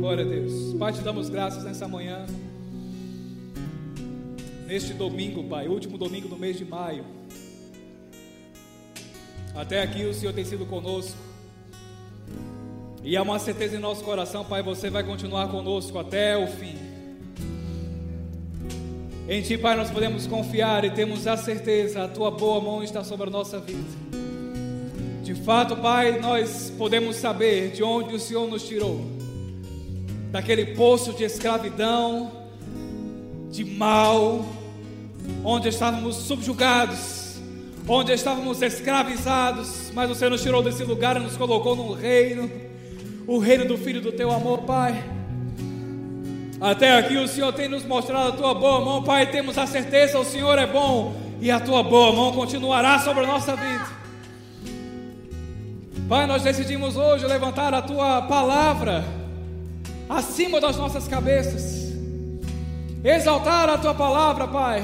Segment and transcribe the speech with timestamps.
[0.00, 0.72] Glória a Deus.
[0.78, 2.24] Pai, te damos graças nessa manhã.
[4.66, 7.04] Neste domingo, Pai, último domingo do mês de maio.
[9.54, 11.18] Até aqui o Senhor tem sido conosco.
[13.04, 16.78] E há uma certeza em nosso coração, Pai, você vai continuar conosco até o fim.
[19.28, 23.04] Em Ti, Pai, nós podemos confiar e temos a certeza, a Tua boa mão está
[23.04, 23.84] sobre a nossa vida.
[25.22, 29.19] De fato, Pai, nós podemos saber de onde o Senhor nos tirou
[30.30, 32.30] daquele poço de escravidão,
[33.50, 34.44] de mal,
[35.44, 37.40] onde estávamos subjugados,
[37.88, 42.50] onde estávamos escravizados, mas o Senhor nos tirou desse lugar e nos colocou num reino,
[43.26, 45.02] o reino do Filho do Teu amor, Pai.
[46.60, 49.30] Até aqui o Senhor tem nos mostrado a Tua boa mão, Pai.
[49.30, 53.26] Temos a certeza, o Senhor é bom e a Tua boa mão continuará sobre a
[53.26, 54.00] nossa vida.
[56.08, 59.19] Pai, nós decidimos hoje levantar a Tua palavra
[60.10, 61.94] acima das nossas cabeças,
[63.04, 64.82] exaltar a Tua palavra, Pai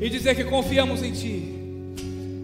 [0.00, 1.54] e dizer que confiamos em Ti,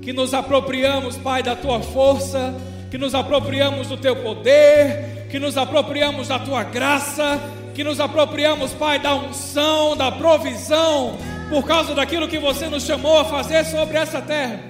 [0.02, 2.52] que nos apropriamos, Pai, da Tua força,
[2.91, 7.41] que nos apropriamos do Teu poder, que nos apropriamos da Tua graça,
[7.74, 11.16] que nos apropriamos, Pai, da unção, da provisão,
[11.48, 14.61] por causa daquilo que você nos chamou a fazer sobre essa terra.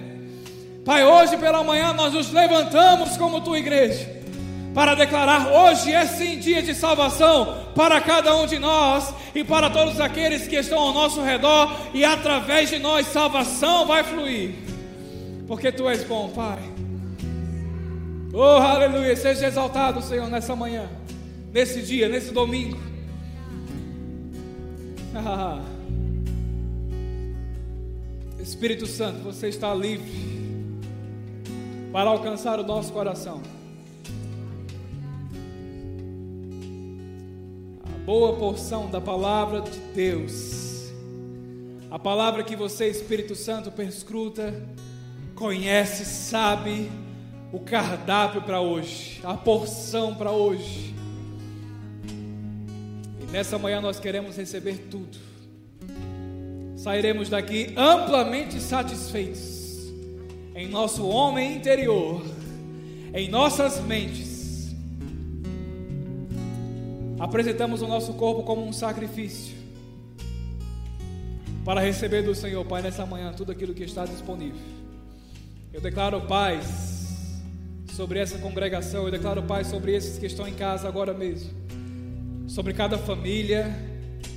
[0.85, 4.23] Pai, hoje pela manhã nós nos levantamos como Tua igreja
[4.75, 9.70] para declarar: hoje é sim dia de salvação para cada um de nós e para
[9.70, 14.55] todos aqueles que estão ao nosso redor, e através de nós salvação vai fluir,
[15.47, 16.58] porque Tu és bom, Pai.
[18.33, 19.17] Oh, aleluia!
[19.17, 20.91] Seja exaltado, Senhor, nessa manhã,
[21.52, 22.77] nesse dia, nesse domingo.
[28.42, 30.34] Espírito Santo, você está livre
[31.92, 33.54] para alcançar o nosso coração.
[38.05, 40.93] Boa porção da palavra de Deus.
[41.91, 44.63] A palavra que você, Espírito Santo, perscruta,
[45.35, 46.91] conhece, sabe
[47.51, 50.95] o cardápio para hoje, a porção para hoje.
[53.23, 55.17] E nessa manhã nós queremos receber tudo.
[56.77, 59.91] Sairemos daqui amplamente satisfeitos
[60.55, 62.23] em nosso homem interior,
[63.14, 64.33] em nossas mentes
[67.24, 69.55] apresentamos o nosso corpo como um sacrifício
[71.64, 74.61] para receber do Senhor, Pai, nessa manhã tudo aquilo que está disponível.
[75.73, 77.40] Eu declaro paz
[77.95, 81.51] sobre essa congregação, eu declaro paz sobre esses que estão em casa agora mesmo,
[82.46, 83.74] sobre cada família,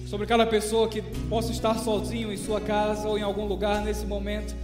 [0.07, 4.05] sobre cada pessoa que possa estar sozinho em sua casa ou em algum lugar nesse
[4.05, 4.55] momento,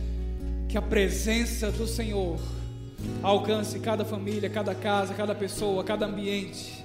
[0.69, 2.39] que a presença do Senhor
[3.21, 6.82] alcance cada família, cada casa, cada pessoa, cada ambiente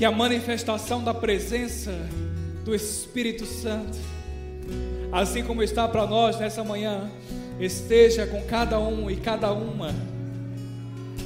[0.00, 1.92] que a manifestação da presença
[2.64, 3.98] do Espírito Santo,
[5.12, 7.10] assim como está para nós nessa manhã,
[7.60, 9.94] esteja com cada um e cada uma,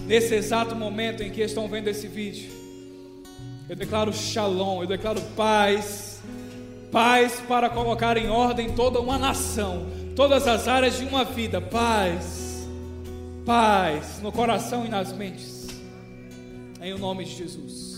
[0.08, 2.50] nesse exato momento em que estão vendo esse vídeo.
[3.68, 6.20] Eu declaro shalom, eu declaro paz,
[6.90, 9.86] paz para colocar em ordem toda uma nação,
[10.16, 12.66] todas as áreas de uma vida, paz,
[13.46, 15.68] paz no coração e nas mentes,
[16.82, 17.93] em o nome de Jesus.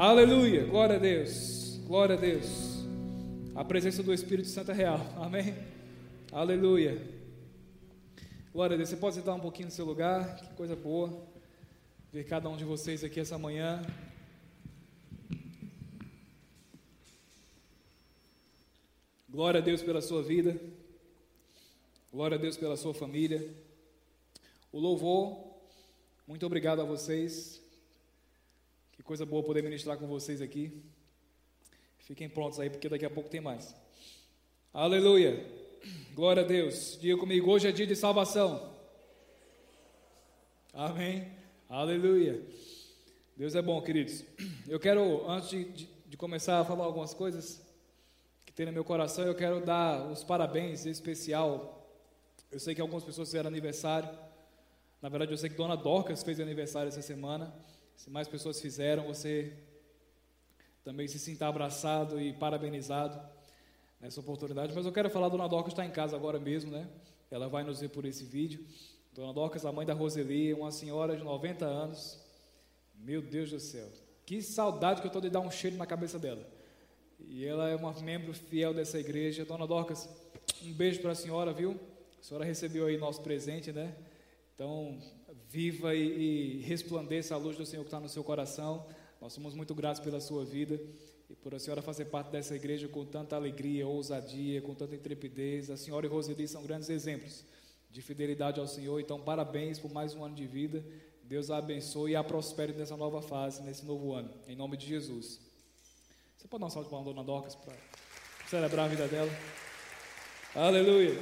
[0.00, 2.46] Aleluia, glória a Deus, glória a Deus.
[3.52, 5.52] A presença do Espírito Santo é real, amém?
[6.30, 7.04] Aleluia.
[8.52, 8.90] Glória a Deus.
[8.90, 11.26] Você pode sentar um pouquinho no seu lugar, que coisa boa.
[12.12, 13.82] Ver cada um de vocês aqui essa manhã.
[19.28, 20.56] Glória a Deus pela sua vida.
[22.12, 23.52] Glória a Deus pela sua família.
[24.70, 25.58] O louvor,
[26.24, 27.66] muito obrigado a vocês
[29.08, 30.70] coisa boa poder ministrar com vocês aqui.
[31.96, 33.74] Fiquem prontos aí, porque daqui a pouco tem mais.
[34.70, 35.46] Aleluia.
[36.14, 36.98] Glória a Deus.
[37.00, 38.70] Diga comigo, hoje é dia de salvação.
[40.74, 41.26] Amém.
[41.70, 42.42] Aleluia.
[43.34, 44.26] Deus é bom, queridos.
[44.68, 47.66] Eu quero, antes de, de, de começar a falar algumas coisas
[48.44, 51.90] que tem no meu coração, eu quero dar os parabéns em especial.
[52.52, 54.10] Eu sei que algumas pessoas fizeram aniversário.
[55.00, 57.54] Na verdade, eu sei que Dona Dorcas fez aniversário essa semana.
[57.98, 59.52] Se mais pessoas fizeram, você
[60.84, 63.20] também se sinta abraçado e parabenizado
[64.00, 64.72] nessa oportunidade.
[64.72, 66.88] Mas eu quero falar, Dona Dorcas está em casa agora mesmo, né?
[67.28, 68.64] Ela vai nos ver por esse vídeo.
[69.12, 72.24] Dona Dorcas, a mãe da Roseli, uma senhora de 90 anos.
[72.94, 73.88] Meu Deus do céu.
[74.24, 76.48] Que saudade que eu estou de dar um cheiro na cabeça dela.
[77.18, 79.44] E ela é uma membro fiel dessa igreja.
[79.44, 80.08] Dona Dorcas,
[80.62, 81.72] um beijo para a senhora, viu?
[82.20, 83.92] A senhora recebeu aí nosso presente, né?
[84.54, 85.00] Então,
[85.50, 88.86] viva e, e resplandeça a luz do Senhor que está no seu coração.
[89.20, 90.80] Nós somos muito gratos pela sua vida
[91.28, 95.70] e por a senhora fazer parte dessa igreja com tanta alegria, ousadia, com tanta intrepidez.
[95.70, 97.44] A senhora e Roseli são grandes exemplos
[97.90, 99.00] de fidelidade ao Senhor.
[99.00, 100.84] Então, parabéns por mais um ano de vida.
[101.24, 104.30] Deus a abençoe e a prospere nessa nova fase, nesse novo ano.
[104.46, 105.40] Em nome de Jesus.
[106.36, 107.74] Você pode dar um salve para a dona Dorcas para
[108.48, 109.30] celebrar a vida dela?
[110.54, 111.18] Aleluia.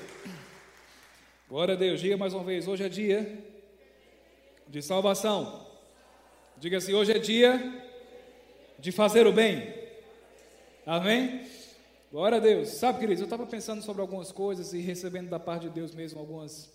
[1.49, 2.01] Glória a Deus.
[2.01, 3.56] Diga mais uma vez: hoje é dia
[4.67, 5.67] de salvação.
[6.59, 7.83] Diga assim: hoje é dia
[8.79, 9.75] de fazer o bem.
[10.85, 11.47] Amém?
[12.11, 12.69] Glória a Deus.
[12.69, 16.21] Sabe, queridos, eu estava pensando sobre algumas coisas e recebendo da parte de Deus mesmo
[16.21, 16.73] algumas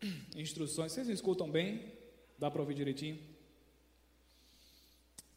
[0.36, 0.92] instruções.
[0.92, 1.92] Vocês me escutam bem?
[2.38, 3.18] Dá para ouvir direitinho?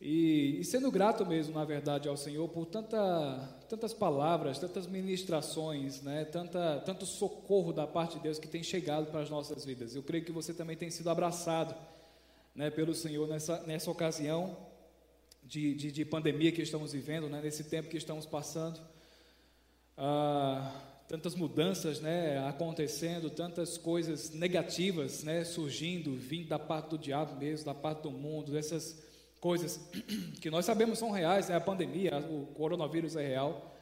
[0.06, 2.98] E, e, sendo grato mesmo, na verdade, ao Senhor por tanta,
[3.70, 9.10] tantas palavras, tantas ministrações, né, tanta, tanto socorro da parte de Deus que tem chegado
[9.10, 9.96] para as nossas vidas.
[9.96, 11.74] Eu creio que você também tem sido abraçado
[12.54, 14.58] né, pelo Senhor nessa, nessa ocasião
[15.42, 18.82] de, de, de pandemia que estamos vivendo, né, nesse tempo que estamos passando.
[19.98, 27.40] Ah, tantas mudanças né, acontecendo, tantas coisas negativas né, surgindo, vindo da parte do diabo
[27.40, 29.13] mesmo, da parte do mundo, essas
[29.44, 29.78] coisas
[30.40, 33.76] que nós sabemos são reais, né, a pandemia, o coronavírus é real,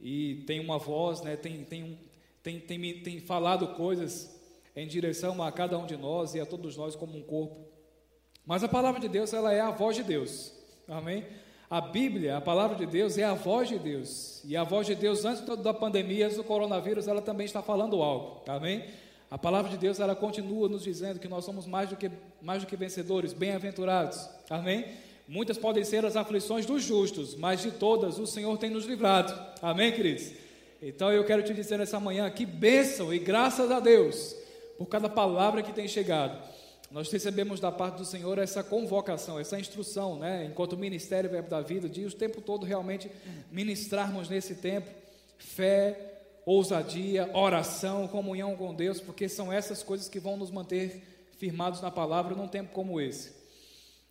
[0.00, 1.98] e tem uma voz, né, tem, tem,
[2.42, 4.34] tem, tem, tem falado coisas
[4.74, 7.68] em direção a cada um de nós e a todos nós como um corpo.
[8.46, 10.54] Mas a palavra de Deus, ela é a voz de Deus.
[10.88, 11.26] Amém?
[11.68, 14.42] A Bíblia, a palavra de Deus, é a voz de Deus.
[14.42, 18.02] E a voz de Deus, antes da pandemia, antes do coronavírus, ela também está falando
[18.02, 18.42] algo.
[18.48, 18.86] Amém?
[19.30, 22.10] A palavra de Deus, ela continua nos dizendo que nós somos mais do que,
[22.40, 24.28] mais do que vencedores, bem-aventurados.
[24.48, 24.86] Amém?
[25.28, 29.38] Muitas podem ser as aflições dos justos, mas de todas o Senhor tem nos livrado.
[29.60, 30.32] Amém, queridos?
[30.80, 34.34] Então eu quero te dizer nessa manhã que bênção e graças a Deus
[34.78, 36.40] por cada palavra que tem chegado.
[36.90, 40.46] Nós recebemos da parte do Senhor essa convocação, essa instrução, né?
[40.50, 43.10] enquanto Ministério Verbo da Vida, de o tempo todo realmente
[43.52, 44.88] ministrarmos nesse tempo
[45.36, 46.17] fé,
[46.48, 51.90] ousadia, oração, comunhão com Deus, porque são essas coisas que vão nos manter firmados na
[51.90, 53.36] palavra num tempo como esse.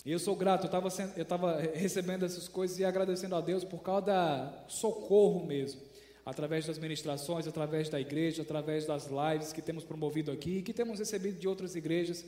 [0.06, 0.69] E eu sou grato,
[1.16, 5.81] eu estava recebendo essas coisas e agradecendo a Deus por causa da socorro mesmo,
[6.25, 10.74] através das ministrações, através da igreja, através das lives que temos promovido aqui e que
[10.74, 12.25] temos recebido de outras igrejas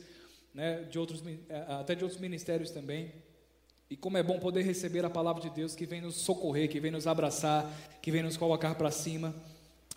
[0.54, 3.12] né, de outros, é, até de outros ministérios também.
[3.88, 6.78] E como é bom poder receber a palavra de Deus que vem nos socorrer, que
[6.78, 9.34] vem nos abraçar, que vem nos colocar para cima.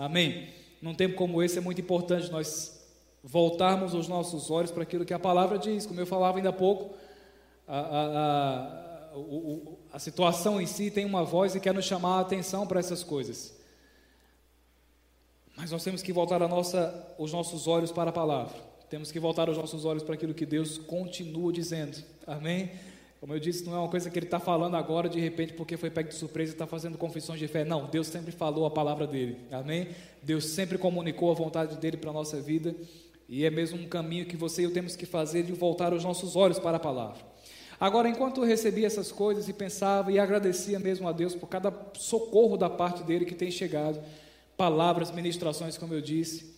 [0.03, 0.49] Amém?
[0.81, 2.85] Num tempo como esse é muito importante nós
[3.23, 5.85] voltarmos os nossos olhos para aquilo que a palavra diz.
[5.85, 6.93] Como eu falava ainda há pouco,
[7.65, 8.07] a, a,
[9.13, 12.81] a, a situação em si tem uma voz e quer nos chamar a atenção para
[12.81, 13.55] essas coisas.
[15.55, 18.53] Mas nós temos que voltar nossa, os nossos olhos para a palavra.
[18.89, 22.03] Temos que voltar os nossos olhos para aquilo que Deus continua dizendo.
[22.27, 22.71] Amém?
[23.23, 25.77] Como eu disse, não é uma coisa que ele está falando agora de repente porque
[25.77, 27.63] foi pego de surpresa e está fazendo confissões de fé.
[27.63, 29.37] Não, Deus sempre falou a palavra dele.
[29.49, 29.87] Amém?
[30.21, 32.75] Deus sempre comunicou a vontade dele para a nossa vida.
[33.29, 36.03] E é mesmo um caminho que você e eu temos que fazer de voltar os
[36.03, 37.21] nossos olhos para a palavra.
[37.79, 41.73] Agora, enquanto eu recebia essas coisas e pensava e agradecia mesmo a Deus por cada
[41.93, 44.03] socorro da parte dele que tem chegado,
[44.57, 46.53] palavras, ministrações, como eu disse,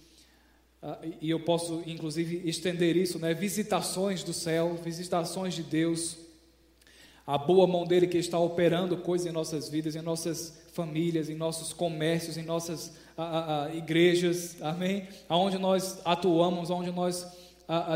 [0.81, 3.35] ah, e eu posso inclusive estender isso, né?
[3.35, 6.24] Visitações do céu, visitações de Deus,
[7.25, 11.35] a boa mão dele que está operando coisas em nossas vidas, em nossas famílias, em
[11.35, 15.07] nossos comércios, em nossas a, a, a, igrejas, amém?
[15.27, 17.25] Aonde nós atuamos, aonde nós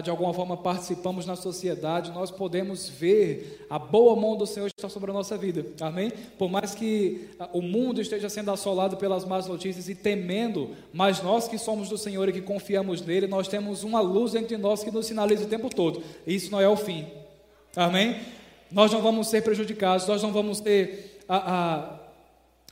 [0.03, 4.89] de alguma forma participamos na sociedade, nós podemos ver a boa mão do Senhor estar
[4.89, 6.11] sobre a nossa vida, amém?
[6.39, 11.47] Por mais que o mundo esteja sendo assolado pelas más notícias e temendo, mas nós
[11.47, 14.89] que somos do Senhor e que confiamos nele, nós temos uma luz entre nós que
[14.89, 17.05] nos sinaliza o tempo todo, isso não é o fim,
[17.75, 18.19] amém?
[18.71, 21.99] Nós não vamos ser prejudicados, nós não vamos ser a, a,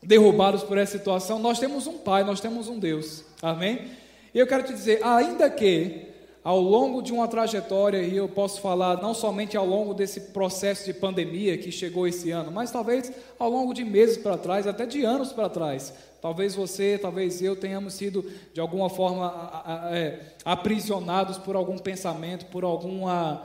[0.04, 3.88] derrubados por essa situação, nós temos um Pai, nós temos um Deus, amém?
[4.34, 6.08] E eu quero te dizer, ainda que
[6.48, 10.86] ao longo de uma trajetória, e eu posso falar não somente ao longo desse processo
[10.86, 14.86] de pandemia que chegou esse ano, mas talvez ao longo de meses para trás, até
[14.86, 15.94] de anos para trás.
[16.22, 22.64] Talvez você, talvez eu tenhamos sido de alguma forma é, aprisionados por algum pensamento, por
[22.64, 23.44] alguma,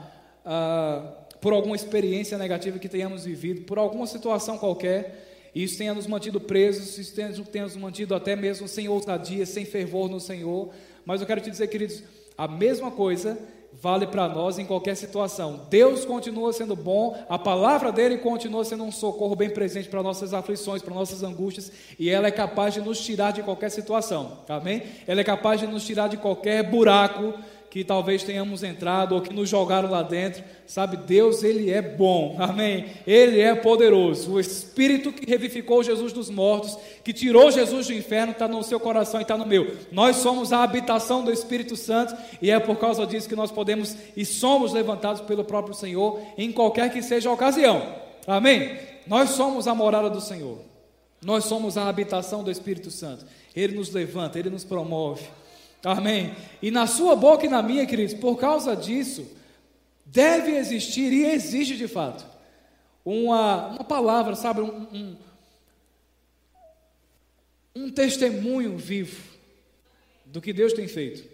[1.42, 5.50] por alguma experiência negativa que tenhamos vivido, por alguma situação qualquer.
[5.52, 9.44] E isso tenha nos mantido presos, isso tenha, tenha nos mantido até mesmo sem ousadia,
[9.44, 10.70] sem fervor no Senhor.
[11.04, 12.04] Mas eu quero te dizer, queridos,
[12.38, 13.36] a mesma coisa
[13.72, 15.66] vale para nós em qualquer situação.
[15.68, 20.32] Deus continua sendo bom, a palavra dele continua sendo um socorro bem presente para nossas
[20.32, 24.38] aflições, para nossas angústias, e ela é capaz de nos tirar de qualquer situação.
[24.48, 24.82] Amém?
[25.08, 27.34] Ela é capaz de nos tirar de qualquer buraco
[27.72, 30.44] que talvez tenhamos entrado ou que nos jogaram lá dentro.
[30.66, 32.84] Sabe, Deus, Ele é bom, amém?
[33.06, 34.32] Ele é poderoso.
[34.32, 38.78] O Espírito que revificou Jesus dos mortos, que tirou Jesus do inferno, está no seu
[38.78, 39.74] coração e está no meu.
[39.90, 43.96] Nós somos a habitação do Espírito Santo e é por causa disso que nós podemos
[44.14, 47.94] e somos levantados pelo próprio Senhor em qualquer que seja a ocasião,
[48.26, 48.76] amém?
[49.06, 50.58] Nós somos a morada do Senhor,
[51.24, 53.24] nós somos a habitação do Espírito Santo.
[53.56, 55.22] Ele nos levanta, Ele nos promove.
[55.84, 56.34] Amém.
[56.60, 59.26] E na sua boca e na minha, queridos, por causa disso,
[60.06, 62.24] deve existir e existe de fato
[63.04, 65.16] uma, uma palavra, sabe, um, um,
[67.74, 69.20] um testemunho vivo
[70.24, 71.28] do que Deus tem feito.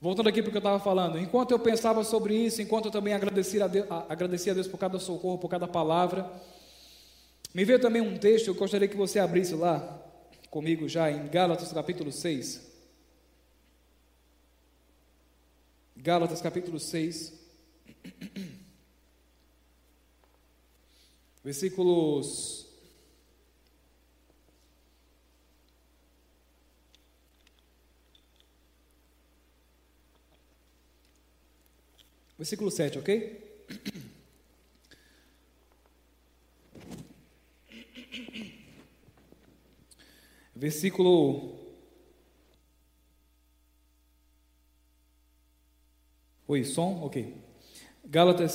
[0.00, 2.90] Voltando aqui para o que eu estava falando, enquanto eu pensava sobre isso, enquanto eu
[2.90, 6.28] também agradecia a, Deus, agradecia a Deus por cada socorro, por cada palavra,
[7.54, 10.00] me veio também um texto, eu gostaria que você abrisse lá,
[10.52, 12.60] comigo já em Gálatas capítulo 6.
[15.96, 17.32] Gálatas capítulo 6.
[21.42, 22.68] Versículos
[32.36, 33.40] Versículo 7, ok?
[40.62, 41.56] versículo.
[46.46, 47.02] Oi, som?
[47.02, 47.34] Ok.
[48.04, 48.52] Gálatas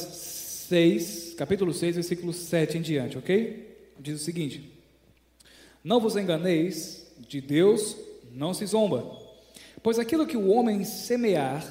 [0.69, 3.91] 6, capítulo 6, versículo 7 em diante, ok?
[3.99, 4.71] Diz o seguinte:
[5.83, 7.97] Não vos enganeis, de Deus
[8.31, 9.03] não se zomba,
[9.83, 11.61] pois aquilo que o homem semear,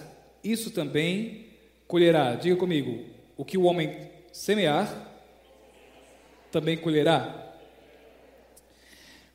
[0.45, 1.47] isso também
[1.89, 2.35] colherá.
[2.35, 3.07] Diga comigo:
[3.39, 5.15] o que o homem semear,
[6.53, 7.46] também colherá.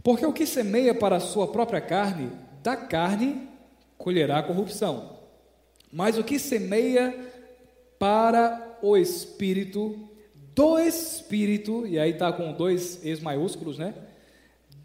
[0.03, 2.31] Porque o que semeia para a sua própria carne,
[2.63, 3.47] da carne
[3.97, 5.17] colherá corrupção.
[5.91, 7.13] Mas o que semeia
[7.99, 10.09] para o espírito,
[10.55, 13.93] do espírito, e aí está com dois es maiúsculos, né?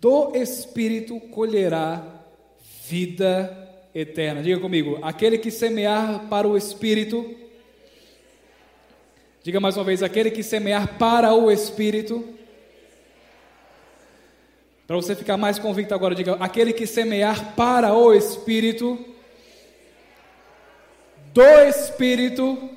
[0.01, 2.05] Do espírito colherá
[2.87, 4.43] vida eterna.
[4.43, 7.35] Diga comigo, aquele que semear para o espírito,
[9.43, 12.36] diga mais uma vez, aquele que semear para o espírito,
[14.87, 18.99] para você ficar mais convicto agora, diga: aquele que semear para o Espírito,
[21.33, 22.71] do Espírito,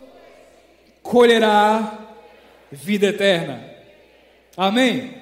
[1.04, 2.16] colherá
[2.72, 3.64] vida eterna.
[4.58, 5.14] Amém?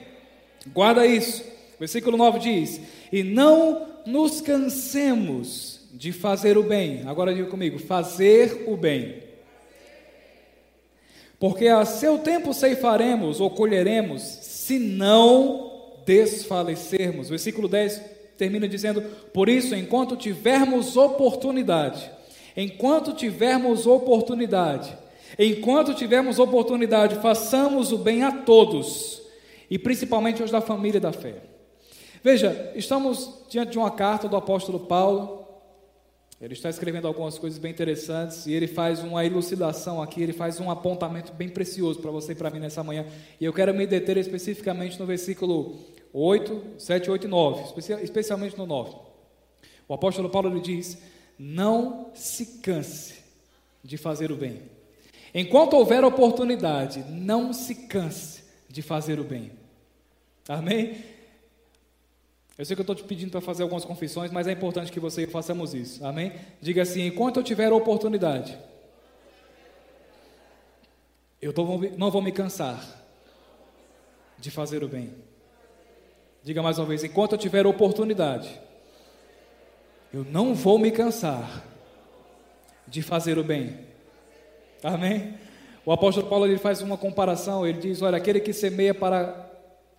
[0.74, 1.44] Guarda isso.
[1.80, 7.04] Versículo 9 diz: E não nos cansemos de fazer o bem.
[7.06, 9.24] Agora diga comigo: fazer o bem.
[11.40, 15.67] Porque a seu tempo ceifaremos ou colheremos, se não
[16.08, 17.28] desfalecermos.
[17.28, 18.02] Versículo 10
[18.38, 19.02] termina dizendo:
[19.34, 22.10] Por isso, enquanto tivermos oportunidade,
[22.56, 24.98] enquanto tivermos oportunidade,
[25.38, 29.22] enquanto tivermos oportunidade, façamos o bem a todos,
[29.70, 31.36] e principalmente aos da família da fé.
[32.24, 35.47] Veja, estamos diante de uma carta do apóstolo Paulo,
[36.40, 40.60] ele está escrevendo algumas coisas bem interessantes e ele faz uma elucidação aqui, ele faz
[40.60, 43.06] um apontamento bem precioso para você e para mim nessa manhã.
[43.42, 45.76] E eu quero me deter especificamente no versículo
[46.14, 47.64] 8, 7, 8 e 9,
[48.04, 48.96] especialmente no 9.
[49.88, 51.02] O apóstolo Paulo lhe diz:
[51.40, 53.16] Não se canse
[53.84, 54.62] de fazer o bem.
[55.34, 59.52] Enquanto houver oportunidade, não se canse de fazer o bem.
[60.48, 61.17] Amém?
[62.58, 65.00] Eu sei que eu estou te pedindo para fazer algumas confissões, mas é importante que
[65.00, 66.04] você façamos isso.
[66.04, 66.34] Amém?
[66.60, 68.58] Diga assim: enquanto eu tiver oportunidade,
[71.40, 71.66] eu tô,
[71.98, 72.84] não vou me cansar
[74.40, 75.14] de fazer o bem.
[76.44, 78.60] Diga mais uma vez: enquanto eu tiver oportunidade,
[80.12, 81.64] eu não vou me cansar
[82.88, 83.86] de fazer o bem.
[84.84, 85.36] Amém?
[85.86, 89.48] O apóstolo Paulo ele faz uma comparação, ele diz: olha, aquele que semeia para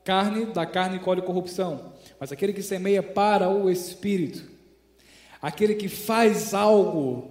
[0.05, 4.45] carne, da carne colhe corrupção, mas aquele que semeia para o espírito,
[5.41, 7.31] aquele que faz algo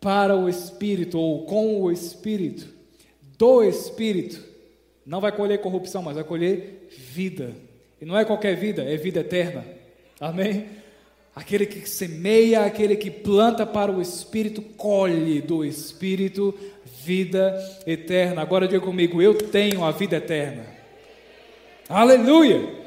[0.00, 2.68] para o espírito ou com o espírito,
[3.38, 4.42] do espírito,
[5.04, 7.54] não vai colher corrupção, mas vai colher vida.
[8.00, 9.64] E não é qualquer vida, é vida eterna.
[10.20, 10.66] Amém?
[11.34, 16.58] Aquele que semeia, aquele que planta para o Espírito, colhe do Espírito
[17.04, 17.54] vida
[17.86, 18.40] eterna.
[18.40, 20.64] Agora diga comigo: eu tenho a vida eterna.
[21.88, 22.85] Aleluia!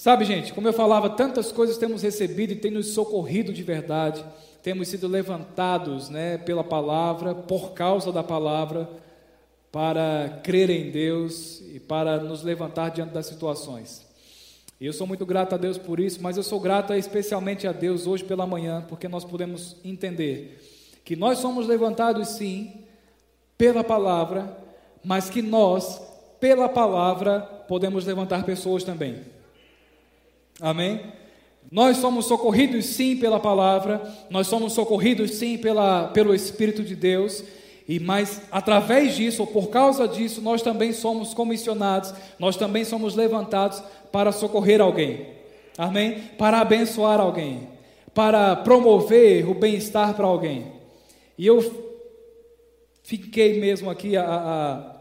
[0.00, 4.24] Sabe, gente, como eu falava, tantas coisas temos recebido e tem nos socorrido de verdade.
[4.62, 8.88] Temos sido levantados né, pela palavra, por causa da palavra
[9.70, 14.02] para crer em Deus e para nos levantar diante das situações.
[14.80, 17.72] E eu sou muito grato a Deus por isso, mas eu sou grato especialmente a
[17.72, 22.72] Deus hoje pela manhã, porque nós podemos entender que nós somos levantados sim
[23.58, 24.56] pela palavra,
[25.04, 26.00] mas que nós,
[26.40, 29.38] pela palavra, podemos levantar pessoas também.
[30.60, 31.00] Amém?
[31.70, 37.44] Nós somos socorridos sim pela palavra, nós somos socorridos sim pela, pelo Espírito de Deus,
[37.88, 43.14] e mas através disso, ou por causa disso, nós também somos comissionados, nós também somos
[43.14, 45.26] levantados para socorrer alguém.
[45.78, 46.20] Amém?
[46.36, 47.68] Para abençoar alguém,
[48.12, 50.72] para promover o bem-estar para alguém.
[51.38, 51.90] E eu
[53.02, 55.00] fiquei mesmo aqui a, a,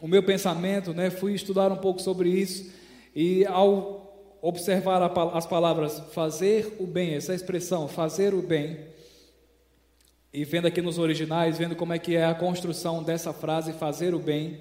[0.00, 1.10] o meu pensamento, né?
[1.10, 2.70] Fui estudar um pouco sobre isso
[3.14, 3.99] e ao
[4.42, 5.02] observar
[5.34, 8.78] as palavras fazer o bem, essa expressão fazer o bem,
[10.32, 14.14] e vendo aqui nos originais, vendo como é que é a construção dessa frase fazer
[14.14, 14.60] o bem,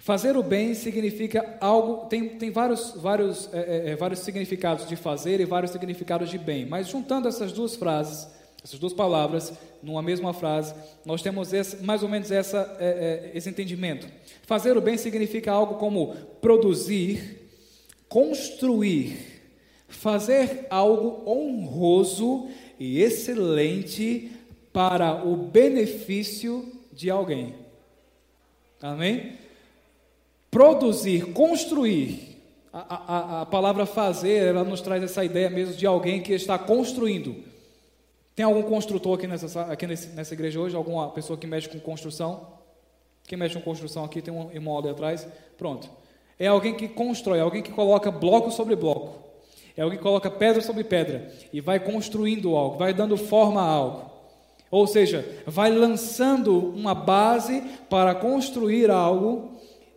[0.00, 4.96] Fazer o bem significa algo, tem, tem vários, vários, é, é, é, vários significados de
[4.96, 8.26] fazer e vários significados de bem, mas juntando essas duas frases,
[8.64, 13.36] essas duas palavras, numa mesma frase, nós temos esse, mais ou menos essa, é, é,
[13.36, 14.08] esse entendimento.
[14.46, 17.39] Fazer o bem significa algo como produzir,
[18.10, 19.40] construir,
[19.88, 24.32] fazer algo honroso e excelente
[24.72, 27.54] para o benefício de alguém.
[28.82, 29.38] Amém?
[30.50, 32.28] Produzir, construir.
[32.72, 36.58] A, a, a, palavra fazer, ela nos traz essa ideia mesmo de alguém que está
[36.58, 37.44] construindo.
[38.34, 40.76] Tem algum construtor aqui nessa, aqui nessa igreja hoje?
[40.76, 42.46] Alguma pessoa que mexe com construção?
[43.26, 44.22] Quem mexe com construção aqui?
[44.22, 45.26] Tem um irmão ali atrás?
[45.58, 45.99] Pronto.
[46.40, 49.18] É alguém que constrói, é alguém que coloca bloco sobre bloco.
[49.76, 53.66] É alguém que coloca pedra sobre pedra e vai construindo algo, vai dando forma a
[53.66, 54.10] algo.
[54.70, 59.50] Ou seja, vai lançando uma base para construir algo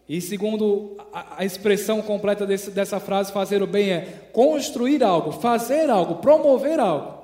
[0.08, 4.02] e segundo a, expressão completa desse, dessa frase, fazer o bem é
[4.34, 7.24] construir algo, fazer algo, promover algo.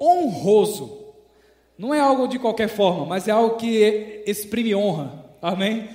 [0.00, 1.02] Honroso.
[1.76, 5.24] Não é algo de qualquer forma, mas é algo que exprime honra.
[5.42, 5.88] Amém?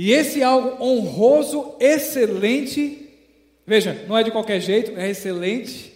[0.00, 3.10] E esse algo honroso, excelente,
[3.66, 5.92] veja, não é de qualquer jeito, é excelente.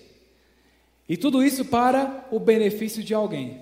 [1.09, 3.61] E tudo isso para o benefício de alguém.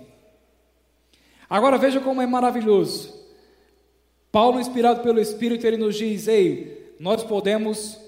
[1.48, 3.14] Agora veja como é maravilhoso.
[4.32, 8.00] Paulo, inspirado pelo Espírito, ele nos diz: Ei, nós podemos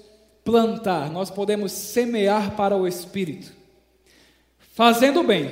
[0.43, 3.51] plantar, nós podemos semear para o Espírito,
[4.73, 5.51] fazendo bem.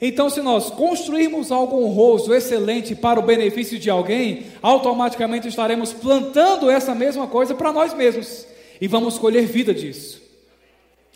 [0.00, 6.70] Então, se nós construirmos algo honroso, excelente para o benefício de alguém, automaticamente estaremos plantando
[6.70, 8.46] essa mesma coisa para nós mesmos
[8.80, 10.22] e vamos colher vida disso.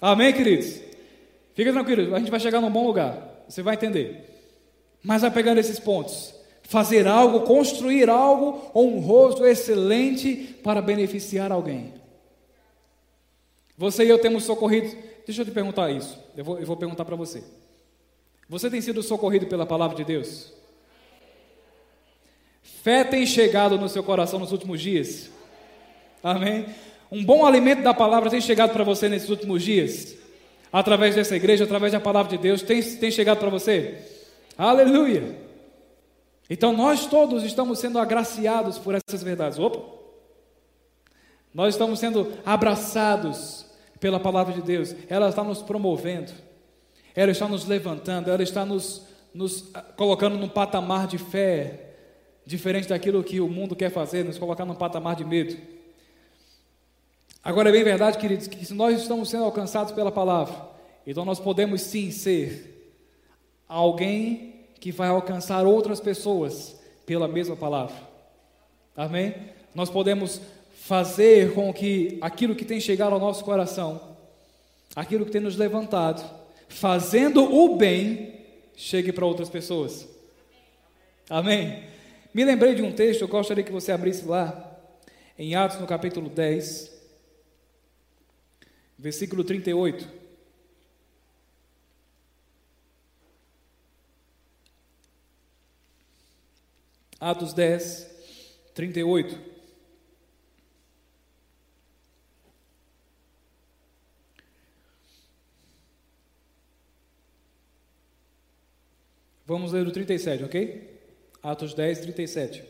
[0.00, 0.80] Amém, queridos?
[1.54, 4.28] Fica tranquilo, a gente vai chegar num bom lugar, você vai entender.
[5.02, 6.34] Mas vai pegando esses pontos
[6.72, 11.92] fazer algo, construir algo honroso, excelente para beneficiar alguém.
[13.76, 14.96] Você e eu temos socorrido.
[15.26, 16.18] Deixa eu te perguntar isso.
[16.36, 17.42] Eu vou, eu vou perguntar para você.
[18.52, 20.52] Você tem sido socorrido pela palavra de Deus?
[22.82, 25.30] Fé tem chegado no seu coração nos últimos dias?
[26.22, 26.66] Amém?
[27.10, 30.14] Um bom alimento da palavra tem chegado para você nesses últimos dias?
[30.70, 34.06] Através dessa igreja, através da palavra de Deus, tem, tem chegado para você?
[34.58, 35.34] Aleluia!
[36.50, 39.58] Então nós todos estamos sendo agraciados por essas verdades.
[39.58, 39.80] Opa!
[41.54, 43.64] Nós estamos sendo abraçados
[43.98, 44.94] pela palavra de Deus.
[45.08, 46.32] Ela está nos promovendo,
[47.14, 51.90] ela está nos levantando, ela está nos, nos ah, colocando num patamar de fé
[52.44, 55.56] diferente daquilo que o mundo quer fazer, nos colocar num patamar de medo.
[57.44, 60.54] Agora é bem verdade, queridos, que se nós estamos sendo alcançados pela palavra,
[61.06, 62.94] então nós podemos sim ser
[63.68, 67.96] alguém que vai alcançar outras pessoas pela mesma palavra.
[68.96, 69.34] Amém?
[69.74, 70.40] Nós podemos
[70.72, 74.00] fazer com que aquilo que tem chegado ao nosso coração,
[74.94, 76.22] aquilo que tem nos levantado,
[76.72, 78.40] fazendo o bem,
[78.74, 80.08] chegue para outras pessoas.
[81.28, 81.84] Amém?
[82.34, 84.68] Me lembrei de um texto, eu gostaria que você abrisse lá,
[85.38, 86.90] em Atos no capítulo 10,
[88.98, 90.08] versículo 38.
[97.20, 98.10] Atos 10,
[98.74, 99.51] 38.
[109.44, 111.00] Vamos ler o 37, ok?
[111.42, 112.64] Atos 10, 37.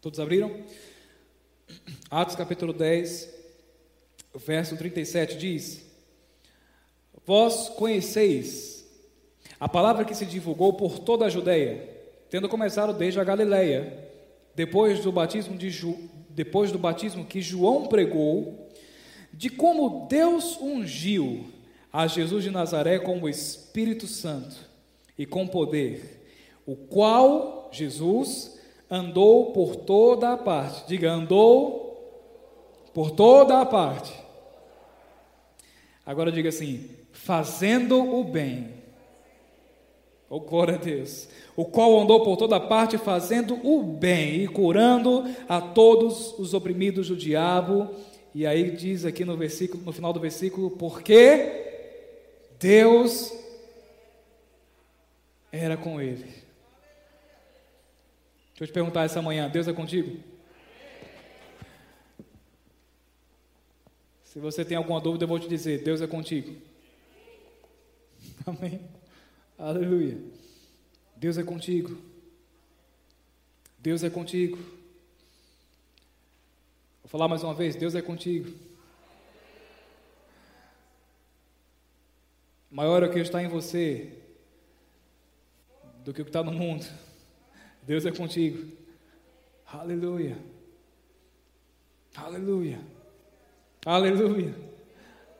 [0.00, 0.64] Todos abriram?
[2.08, 3.28] Atos capítulo 10,
[4.34, 5.84] verso 37 diz:
[7.26, 8.84] Vós conheceis
[9.58, 11.88] a palavra que se divulgou por toda a Judéia,
[12.30, 14.10] tendo começado desde a Galiléia,
[14.54, 18.61] depois do batismo de Ju, depois do batismo que João pregou,
[19.32, 21.46] de como Deus ungiu
[21.92, 24.56] a Jesus de Nazaré com o Espírito Santo
[25.18, 26.24] e com poder,
[26.66, 28.58] o qual Jesus
[28.90, 30.86] andou por toda a parte.
[30.86, 31.82] Diga, andou
[32.92, 34.12] por toda a parte.
[36.04, 38.82] Agora diga assim: fazendo o bem.
[40.28, 41.28] Oh, glória a Deus.
[41.54, 47.08] O qual andou por toda parte fazendo o bem e curando a todos os oprimidos
[47.08, 47.90] do diabo.
[48.34, 51.62] E aí diz aqui no versículo, no final do versículo, porque
[52.58, 53.32] Deus
[55.50, 56.24] era com ele.
[58.52, 60.18] Deixa eu te perguntar essa manhã: Deus é contigo?
[64.24, 66.56] Se você tem alguma dúvida, eu vou te dizer: Deus é contigo.
[68.46, 68.80] Amém.
[69.58, 70.18] Aleluia.
[71.16, 71.98] Deus é contigo.
[73.78, 74.58] Deus é contigo.
[77.12, 78.50] Falar mais uma vez: Deus é contigo.
[82.70, 84.14] Maior é o que está em você
[86.02, 86.86] do que o que está no mundo.
[87.82, 88.66] Deus é contigo.
[89.70, 90.38] Aleluia.
[92.16, 92.80] Aleluia.
[93.84, 94.54] Aleluia.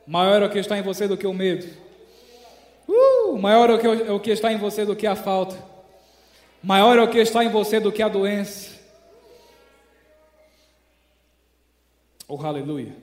[0.05, 1.65] Maior é o que está em você do que o medo.
[2.87, 5.57] Uh, maior é o, que, é o que está em você do que a falta.
[6.61, 8.82] Maior é o que está em você do que a doença.
[12.27, 12.95] Oh, aleluia.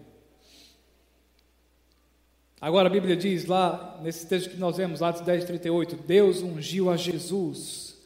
[2.61, 6.91] Agora a Bíblia diz lá, nesse texto que nós vemos, Atos 10, 38, Deus ungiu
[6.91, 7.99] a Jesus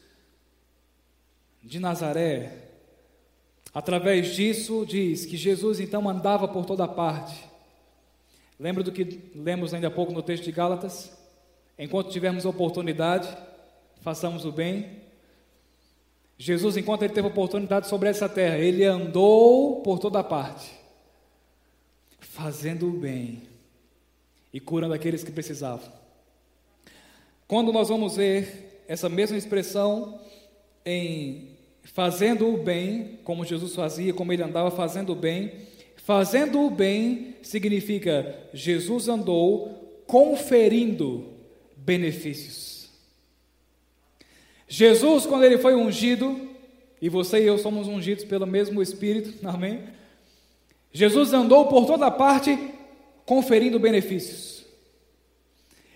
[1.63, 2.65] de Nazaré
[3.75, 7.35] Através disso, diz que Jesus então andava por toda parte.
[8.59, 11.13] Lembra do que lemos ainda há pouco no texto de Gálatas?
[11.77, 13.29] Enquanto tivermos oportunidade,
[14.01, 15.03] façamos o bem.
[16.39, 20.71] Jesus, enquanto ele teve oportunidade sobre essa terra, ele andou por toda parte,
[22.35, 23.43] fazendo o bem
[24.53, 25.89] e curando aqueles que precisavam.
[27.47, 30.21] Quando nós vamos ver essa mesma expressão
[30.85, 31.51] em
[31.85, 35.53] fazendo o bem, como Jesus fazia, como ele andava fazendo o bem.
[35.97, 41.29] Fazendo o bem significa Jesus andou conferindo
[41.77, 42.91] benefícios.
[44.67, 46.51] Jesus, quando ele foi ungido,
[47.01, 49.85] e você e eu somos ungidos pelo mesmo Espírito, amém?
[50.95, 52.57] Jesus andou por toda parte
[53.27, 54.65] conferindo benefícios.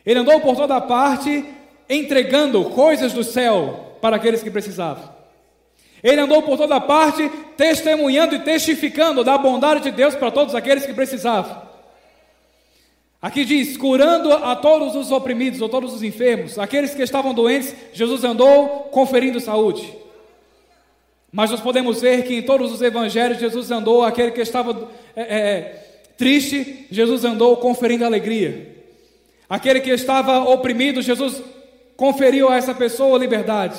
[0.05, 1.45] Ele andou por toda parte
[1.89, 5.17] entregando coisas do céu para aqueles que precisavam.
[6.03, 10.85] Ele andou por toda parte, testemunhando e testificando da bondade de Deus para todos aqueles
[10.85, 11.63] que precisavam.
[13.23, 17.75] Aqui diz: curando a todos os oprimidos, ou todos os enfermos, aqueles que estavam doentes,
[17.93, 19.97] Jesus andou conferindo saúde.
[21.39, 25.23] Mas nós podemos ver que em todos os evangelhos, Jesus andou, aquele que estava é,
[25.23, 25.61] é,
[26.17, 28.75] triste, Jesus andou conferindo alegria.
[29.49, 31.41] Aquele que estava oprimido, Jesus
[31.97, 33.79] conferiu a essa pessoa liberdade.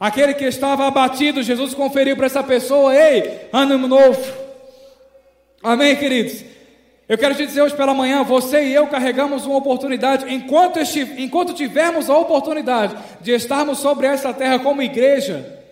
[0.00, 4.24] Aquele que estava abatido, Jesus conferiu para essa pessoa: ei, ânimo novo.
[5.62, 6.42] Amém, queridos?
[7.06, 10.78] Eu quero te dizer hoje pela manhã, você e eu carregamos uma oportunidade, enquanto,
[11.18, 15.62] enquanto tivermos a oportunidade de estarmos sobre essa terra como igreja,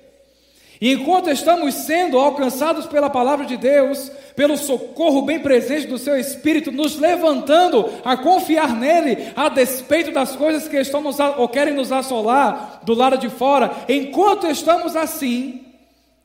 [0.83, 6.19] e enquanto estamos sendo alcançados pela palavra de Deus, pelo socorro bem presente do seu
[6.19, 11.73] Espírito, nos levantando a confiar nele, a despeito das coisas que estão nos, ou querem
[11.73, 15.65] nos assolar do lado de fora, enquanto estamos assim,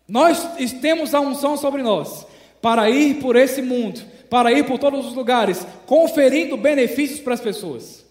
[0.07, 0.43] nós
[0.81, 2.25] temos a unção sobre nós
[2.59, 7.41] para ir por esse mundo, para ir por todos os lugares, conferindo benefícios para as
[7.41, 8.03] pessoas.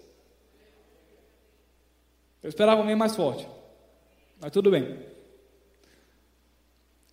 [2.40, 3.48] Eu esperava um meio mais forte,
[4.40, 5.15] mas tudo bem.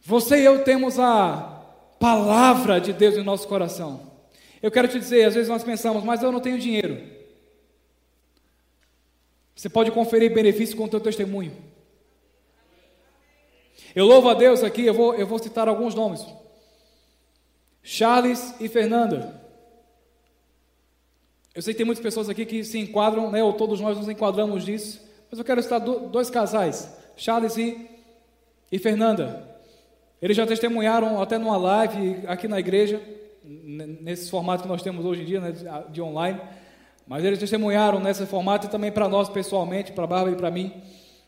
[0.04, 1.64] Você e eu temos a
[1.98, 4.12] palavra de Deus em nosso coração.
[4.62, 7.02] Eu quero te dizer, às vezes nós pensamos, mas eu não tenho dinheiro.
[9.56, 11.56] Você pode conferir benefício com o teu testemunho.
[13.96, 16.26] Eu louvo a Deus aqui, eu vou, eu vou citar alguns nomes.
[17.82, 19.42] Charles e Fernanda.
[21.56, 24.10] Eu sei que tem muitas pessoas aqui que se enquadram, né, ou todos nós nos
[24.10, 27.90] enquadramos nisso, mas eu quero citar dois casais, Charles e,
[28.72, 29.53] e Fernanda.
[30.24, 33.02] Eles já testemunharam até numa live aqui na igreja,
[33.44, 35.54] nesse formato que nós temos hoje em dia, né,
[35.90, 36.40] de online.
[37.06, 40.50] Mas eles testemunharam nesse formato e também para nós pessoalmente, para a Bárbara e para
[40.50, 40.72] mim,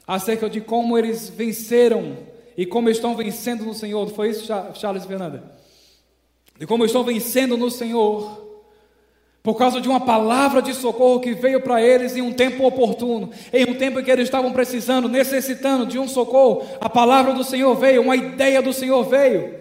[0.07, 2.19] acerca de como eles venceram
[2.55, 4.07] e como estão vencendo no Senhor.
[4.11, 5.43] Foi isso, Charles Fernanda?
[6.57, 8.44] De como estão vencendo no Senhor
[9.45, 13.29] por causa de uma palavra de socorro que veio para eles em um tempo oportuno,
[13.53, 17.43] em um tempo em que eles estavam precisando, necessitando de um socorro, a palavra do
[17.43, 19.53] Senhor veio, uma ideia do Senhor veio.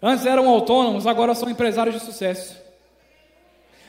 [0.00, 2.56] Antes eram autônomos, agora são empresários de sucesso.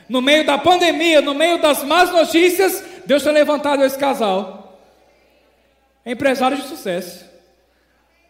[0.08, 4.76] No meio da pandemia, no meio das más notícias, Deus tem levantado esse casal,
[6.04, 7.24] empresários de sucesso,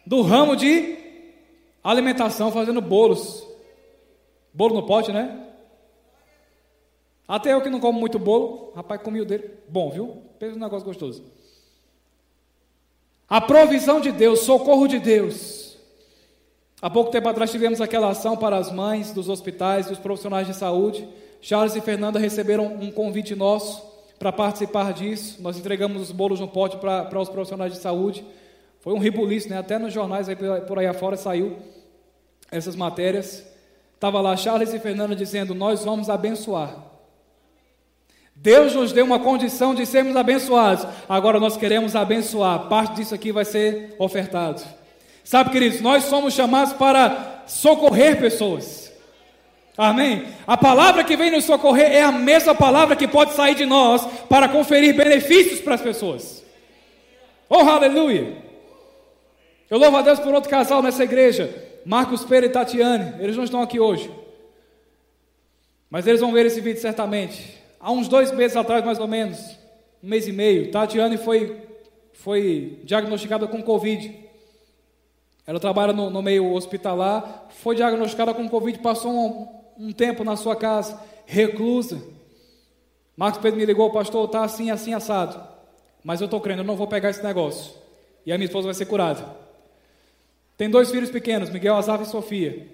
[0.04, 0.94] do ramo de
[1.82, 3.42] alimentação, fazendo bolos,
[4.52, 5.45] bolo no pote, né?
[7.28, 9.50] Até eu que não como muito bolo, rapaz, comi o dele.
[9.68, 10.22] Bom, viu?
[10.38, 11.24] Pensa um negócio gostoso.
[13.28, 15.76] A provisão de Deus, socorro de Deus.
[16.80, 20.54] Há pouco tempo atrás tivemos aquela ação para as mães dos hospitais, dos profissionais de
[20.54, 21.08] saúde.
[21.40, 23.82] Charles e Fernanda receberam um convite nosso
[24.18, 25.42] para participar disso.
[25.42, 28.24] Nós entregamos os bolos no pote para, os profissionais de saúde.
[28.80, 29.58] Foi um ribuliço, né?
[29.58, 31.56] Até nos jornais aí, por aí afora saiu
[32.52, 33.44] essas matérias.
[33.94, 36.95] Estava lá Charles e Fernanda dizendo: Nós vamos abençoar.
[38.36, 40.86] Deus nos deu uma condição de sermos abençoados.
[41.08, 42.68] Agora nós queremos abençoar.
[42.68, 44.62] Parte disso aqui vai ser ofertado.
[45.24, 48.92] Sabe, queridos, nós somos chamados para socorrer pessoas.
[49.76, 50.26] Amém?
[50.46, 54.06] A palavra que vem nos socorrer é a mesma palavra que pode sair de nós
[54.28, 56.44] para conferir benefícios para as pessoas.
[57.48, 58.36] Oh, aleluia!
[59.68, 61.52] Eu louvo a Deus por outro casal nessa igreja,
[61.84, 63.14] Marcos Pereira e Tatiane.
[63.18, 64.10] Eles não estão aqui hoje,
[65.90, 69.38] mas eles vão ver esse vídeo certamente há uns dois meses atrás, mais ou menos,
[70.02, 71.62] um mês e meio, Tatiane foi,
[72.14, 74.12] foi diagnosticada com Covid.
[75.46, 80.34] Ela trabalha no, no meio hospitalar, foi diagnosticada com Covid, passou um, um tempo na
[80.34, 82.02] sua casa, reclusa.
[83.16, 85.40] Marcos Pedro me ligou, pastor, está assim, assim, assado.
[86.02, 87.72] Mas eu estou crendo, eu não vou pegar esse negócio.
[88.26, 89.24] E a minha esposa vai ser curada.
[90.56, 92.66] Tem dois filhos pequenos, Miguel, Azaf e Sofia.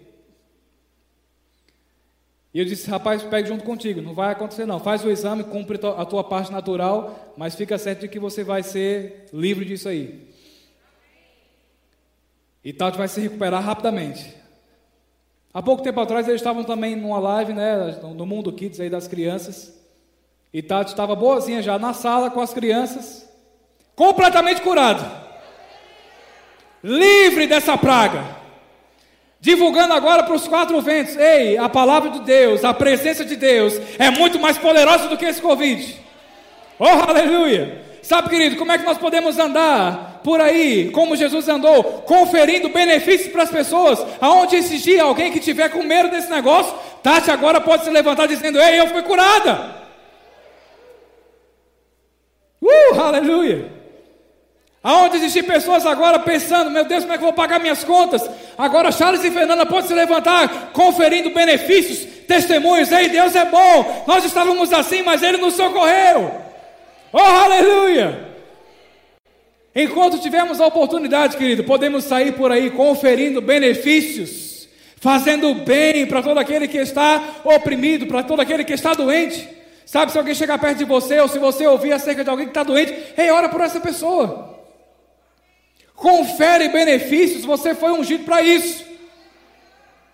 [2.55, 4.79] E eu disse, rapaz, pegue junto contigo, não vai acontecer não.
[4.79, 8.63] Faz o exame, cumpre a tua parte natural, mas fica certo de que você vai
[8.63, 10.29] ser livre disso aí.
[12.63, 14.35] E Tati vai se recuperar rapidamente.
[15.53, 19.09] Há pouco tempo atrás eles estavam também numa live, né, no Mundo Kids aí das
[19.09, 19.79] crianças.
[20.53, 23.27] E Tati estava boazinha já na sala com as crianças,
[23.97, 25.23] completamente curado.
[26.85, 28.42] Livre dessa praga
[29.43, 33.79] divulgando agora para os quatro ventos: ei, a palavra de Deus, a presença de Deus
[33.99, 36.01] é muito mais poderosa do que esse Covid.
[36.79, 37.83] Oh, aleluia!
[38.03, 43.31] Sabe, querido, como é que nós podemos andar por aí, como Jesus andou, conferindo benefícios
[43.31, 44.05] para as pessoas?
[44.21, 48.61] Aonde existir alguém que tiver com medo desse negócio, Tati agora pode se levantar dizendo:
[48.61, 49.83] Ei, eu fui curada.
[52.61, 53.82] Uh, aleluia!
[54.85, 58.29] Aonde existem pessoas agora pensando, meu Deus, como é que eu vou pagar minhas contas?
[58.59, 62.91] Agora Charles e Fernanda podem se levantar conferindo benefícios, testemunhos.
[62.91, 64.05] Ei, Deus é bom.
[64.09, 66.33] Nós estávamos assim, mas Ele nos socorreu.
[67.13, 68.33] Oh, aleluia!
[69.75, 76.39] Enquanto tivermos a oportunidade, querido, podemos sair por aí conferindo benefícios, fazendo bem para todo
[76.39, 79.49] aquele que está oprimido, para todo aquele que está doente.
[79.87, 82.51] Sabe, se alguém chegar perto de você, ou se você ouvir acerca de alguém que
[82.51, 84.52] está doente, ei, ora por essa pessoa
[86.03, 88.85] confere benefícios, você foi ungido para isso.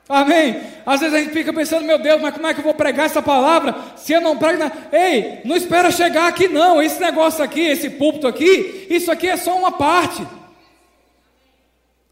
[0.06, 0.60] Amém?
[0.86, 3.06] Às vezes a gente fica pensando, meu Deus, mas como é que eu vou pregar
[3.06, 4.58] essa palavra se eu não prego?
[4.58, 4.70] Na...
[4.92, 6.82] Ei, não espera chegar aqui não.
[6.82, 10.26] Esse negócio aqui, esse púlpito aqui, isso aqui é só uma parte.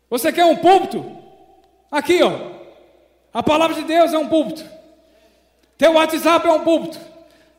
[0.08, 1.04] Você quer um púlpito?
[1.90, 2.32] Aqui, ó.
[3.32, 4.64] A palavra de Deus é um púlpito.
[5.76, 6.98] Teu WhatsApp é um púlpito.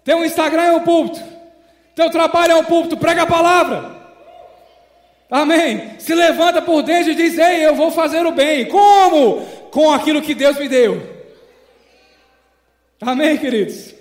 [0.03, 1.23] Teu Instagram é um púlpito.
[1.95, 2.97] Teu trabalho é um púlpito.
[2.97, 3.97] Prega a palavra.
[5.30, 6.00] Amém.
[6.00, 8.68] Se levanta por dentro e diz: Ei, eu vou fazer o bem.
[8.68, 9.46] Como?
[9.72, 11.18] Com aquilo que Deus me deu.
[13.02, 13.94] Amém, queridos?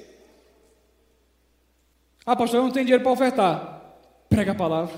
[2.24, 3.82] Ah, pastor, eu não tenho dinheiro para ofertar.
[4.28, 4.94] Prega a palavra.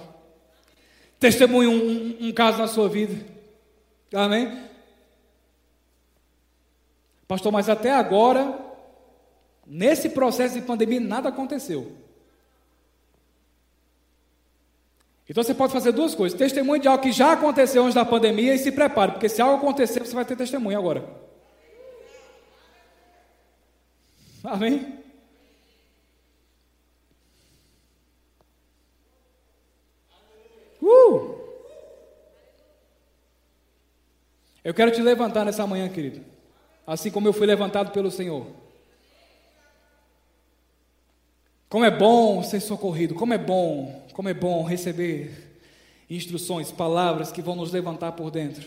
[1.18, 3.14] Testemunhe um, um, um caso na sua vida.
[4.14, 4.68] Amém?
[7.26, 8.58] Pastor, mas até agora,
[9.66, 11.92] nesse processo de pandemia, nada aconteceu.
[15.28, 18.54] Então você pode fazer duas coisas: testemunho de algo que já aconteceu antes da pandemia
[18.54, 21.04] e se prepare, porque se algo acontecer, você vai ter testemunho agora.
[24.42, 24.98] Amém?
[30.80, 31.36] Uh!
[34.64, 36.24] Eu quero te levantar nessa manhã, querido.
[36.86, 38.46] Assim como eu fui levantado pelo Senhor.
[41.68, 45.48] Como é bom ser socorrido, como é bom, como é bom receber
[46.08, 48.66] instruções, palavras que vão nos levantar por dentro.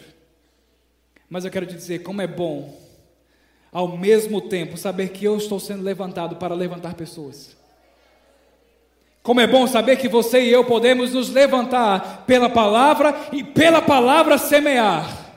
[1.27, 2.77] Mas eu quero te dizer como é bom
[3.71, 7.55] ao mesmo tempo saber que eu estou sendo levantado para levantar pessoas.
[9.23, 13.81] Como é bom saber que você e eu podemos nos levantar pela palavra e pela
[13.81, 15.31] palavra semear,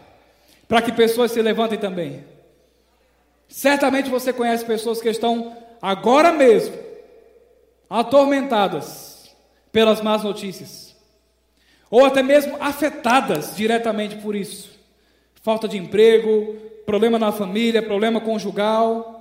[0.67, 2.25] para que pessoas se levantem também.
[3.49, 6.84] Certamente você conhece pessoas que estão agora mesmo
[7.89, 9.35] atormentadas
[9.73, 10.95] pelas más notícias,
[11.91, 14.71] ou até mesmo afetadas diretamente por isso.
[15.43, 19.15] Falta de emprego, problema na família, problema conjugal,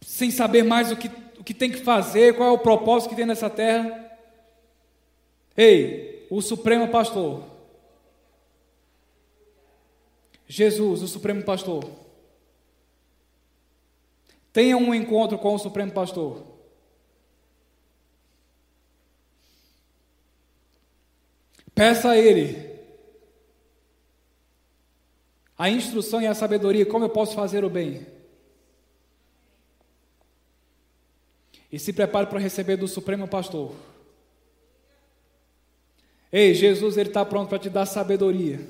[0.00, 3.16] sem saber mais o que, o que tem que fazer, qual é o propósito que
[3.16, 4.06] tem nessa terra.
[5.56, 7.44] Ei, o Supremo Pastor,
[10.46, 11.84] Jesus, o Supremo Pastor,
[14.52, 16.57] tenha um encontro com o Supremo Pastor.
[21.78, 22.68] Peça a Ele
[25.56, 28.06] a instrução e a sabedoria, como eu posso fazer o bem.
[31.70, 33.72] E se prepare para receber do Supremo Pastor.
[36.32, 38.60] Ei, Jesus, Ele está pronto para te dar sabedoria.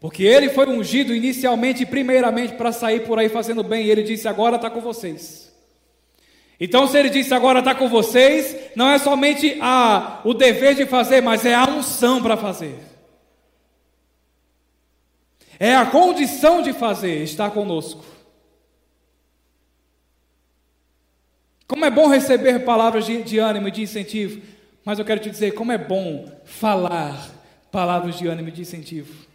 [0.00, 3.86] Porque Ele foi ungido inicialmente e primeiramente para sair por aí fazendo bem.
[3.86, 5.51] E Ele disse: Agora está com vocês.
[6.60, 10.86] Então, se Ele disse agora está com vocês, não é somente a, o dever de
[10.86, 12.78] fazer, mas é a unção para fazer.
[15.58, 18.04] É a condição de fazer, estar conosco.
[21.66, 24.42] Como é bom receber palavras de, de ânimo e de incentivo,
[24.84, 27.30] mas eu quero te dizer como é bom falar
[27.70, 29.26] palavras de ânimo e de incentivo.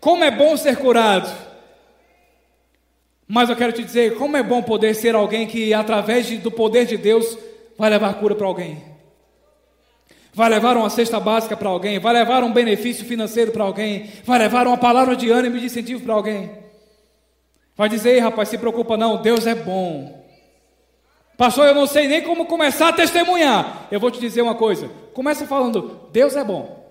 [0.00, 1.45] Como é bom ser curado.
[3.26, 6.86] Mas eu quero te dizer como é bom poder ser alguém que, através do poder
[6.86, 7.36] de Deus,
[7.76, 8.96] vai levar cura para alguém
[10.36, 14.38] vai levar uma cesta básica para alguém, vai levar um benefício financeiro para alguém, vai
[14.38, 16.50] levar uma palavra de ânimo e de incentivo para alguém.
[17.74, 20.26] Vai dizer, Ei, rapaz, se preocupa não, Deus é bom.
[21.38, 23.88] Pastor, eu não sei nem como começar a testemunhar.
[23.90, 24.90] Eu vou te dizer uma coisa.
[25.14, 26.85] Começa falando, Deus é bom.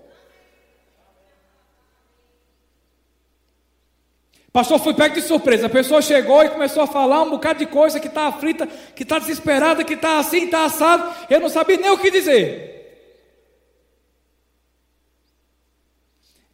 [4.56, 5.66] Pastor, fui pego de surpresa.
[5.66, 9.02] A pessoa chegou e começou a falar um bocado de coisa que está aflita, que
[9.02, 11.14] está desesperada, que está assim, está assado.
[11.28, 12.72] Eu não sabia nem o que dizer.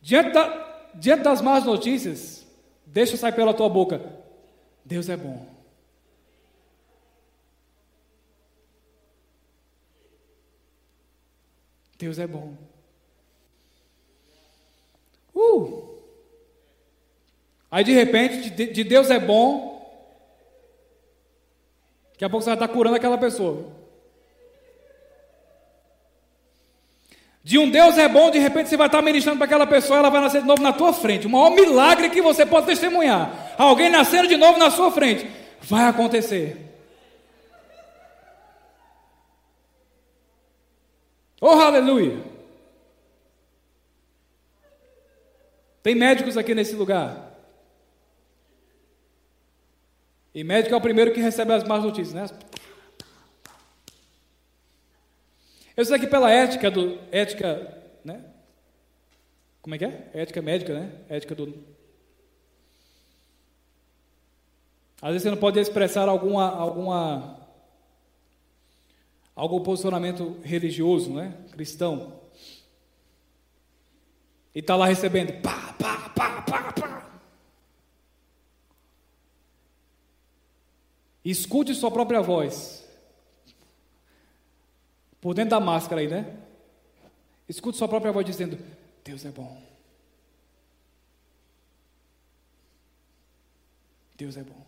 [0.00, 2.44] Diante, da, diante das más notícias,
[2.84, 4.02] deixa sair pela tua boca:
[4.84, 5.46] Deus é bom.
[11.96, 12.56] Deus é bom.
[15.32, 16.01] Uh!
[17.72, 19.72] Aí de repente, de, de Deus é bom.
[22.12, 23.72] Daqui a pouco você vai estar curando aquela pessoa.
[27.42, 30.10] De um Deus é bom, de repente você vai estar ministrando para aquela pessoa, ela
[30.10, 31.26] vai nascer de novo na tua frente.
[31.26, 33.54] O maior milagre que você pode testemunhar.
[33.56, 35.28] Alguém nascendo de novo na sua frente.
[35.62, 36.58] Vai acontecer.
[41.40, 42.20] Oh, aleluia!
[45.82, 47.31] Tem médicos aqui nesse lugar.
[50.34, 52.38] E médico é o primeiro que recebe as más notícias, né?
[55.76, 58.24] Eu sei que pela ética do ética, né?
[59.60, 60.10] Como é que é?
[60.14, 60.92] Ética médica, né?
[61.08, 61.64] Ética do
[65.00, 67.48] Às vezes você não pode expressar alguma alguma
[69.34, 71.36] algum posicionamento religioso, né?
[71.52, 72.20] Cristão.
[74.54, 76.32] E está lá recebendo pá, pá, pá.
[81.24, 82.84] Escute sua própria voz.
[85.20, 86.36] Por dentro da máscara aí, né?
[87.48, 88.58] Escute sua própria voz dizendo:
[89.04, 89.62] Deus é bom.
[94.16, 94.66] Deus é bom.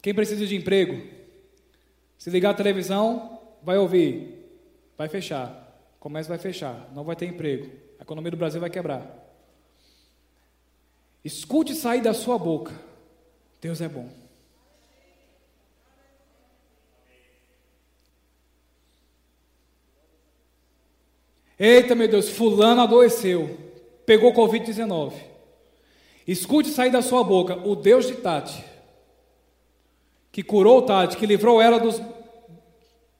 [0.00, 1.06] Quem precisa de emprego?
[2.18, 4.48] Se ligar a televisão, vai ouvir,
[4.98, 5.60] vai fechar.
[6.00, 7.70] Comércio vai fechar, não vai ter emprego.
[8.00, 9.21] A economia do Brasil vai quebrar.
[11.24, 12.72] Escute sair da sua boca:
[13.60, 14.08] Deus é bom.
[21.58, 23.56] Eita, meu Deus, fulano adoeceu,
[24.04, 25.12] pegou Covid-19.
[26.26, 28.64] Escute sair da sua boca o Deus de Tati,
[30.32, 32.02] que curou Tati, que livrou ela dos,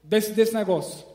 [0.03, 1.12] desse, desse negócio.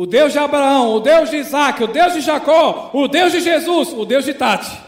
[0.00, 3.40] O Deus de Abraão, o Deus de Isaac, o Deus de Jacó, o Deus de
[3.42, 4.80] Jesus, o Deus de Tati.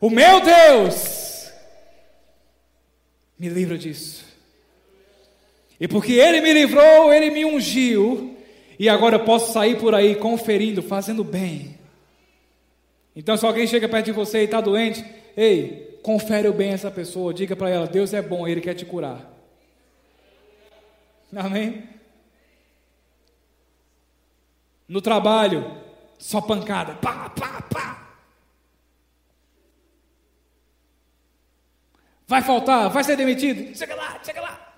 [0.00, 1.52] O meu Deus
[3.38, 4.24] me livra disso.
[5.78, 8.36] E porque Ele me livrou, Ele me ungiu,
[8.76, 11.78] e agora eu posso sair por aí conferindo, fazendo bem.
[13.14, 15.04] Então, se alguém chega perto de você e está doente,
[15.36, 18.84] ei, confere o bem essa pessoa, diga para ela: Deus é bom, Ele quer te
[18.84, 19.32] curar.
[21.32, 22.01] Amém?
[24.92, 25.64] No trabalho,
[26.18, 28.14] só pancada, pá, pá, pá.
[32.26, 34.74] Vai faltar, vai ser demitido, chega lá, chega lá.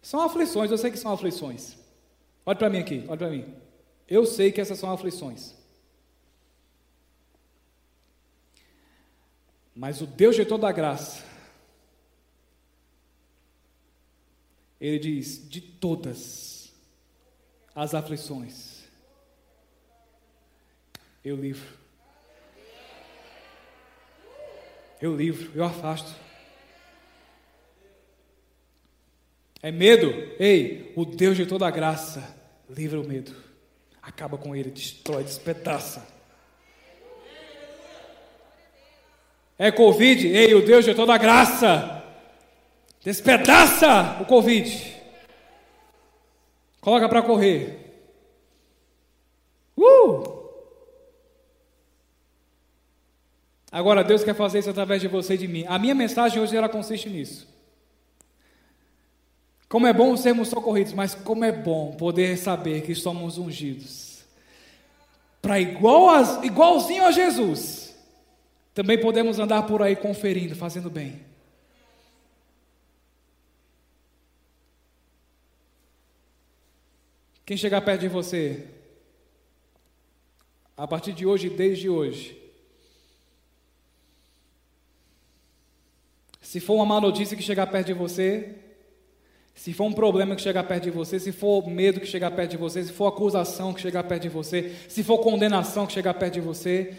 [0.00, 1.76] São aflições, eu sei que são aflições.
[2.46, 3.54] Olha para mim aqui, olha para mim.
[4.08, 5.54] Eu sei que essas são aflições.
[9.76, 11.31] Mas o Deus de toda a graça,
[14.82, 16.72] Ele diz: de todas
[17.72, 18.82] as aflições,
[21.24, 21.80] eu livro.
[25.00, 26.12] Eu livro, eu afasto.
[29.62, 30.10] É medo?
[30.40, 32.36] Ei, o Deus de toda graça
[32.68, 33.32] livra o medo.
[34.02, 36.04] Acaba com ele, destrói, despedaça.
[39.56, 40.26] É Covid?
[40.26, 42.01] Ei, o Deus de toda graça
[43.04, 44.96] despedaça o Covid.
[46.80, 47.78] Coloca para correr.
[49.76, 50.42] Uh!
[53.70, 55.64] Agora Deus quer fazer isso através de você e de mim.
[55.66, 57.48] A minha mensagem hoje ela consiste nisso.
[59.68, 64.22] Como é bom sermos socorridos, mas como é bom poder saber que somos ungidos.
[65.40, 67.96] Para igual igualzinho a Jesus,
[68.74, 71.31] também podemos andar por aí conferindo, fazendo bem.
[77.44, 78.66] Quem chegar perto de você,
[80.76, 82.40] a partir de hoje, desde hoje,
[86.40, 88.54] se for uma má notícia que chegar perto de você,
[89.54, 92.52] se for um problema que chegar perto de você, se for medo que chegar perto
[92.52, 96.14] de você, se for acusação que chegar perto de você, se for condenação que chegar
[96.14, 96.96] perto de você,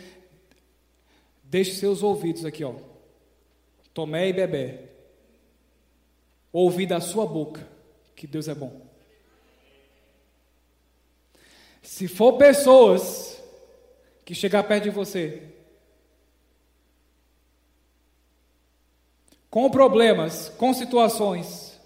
[1.43, 2.73] deixe seus ouvidos aqui, ó.
[3.93, 4.79] Tomé e bebê.
[6.51, 7.67] Ouvir da sua boca
[8.15, 8.82] que Deus é bom.
[11.83, 13.39] Se for pessoas
[14.23, 15.43] que chegar perto de você
[19.49, 21.79] com problemas, com situações,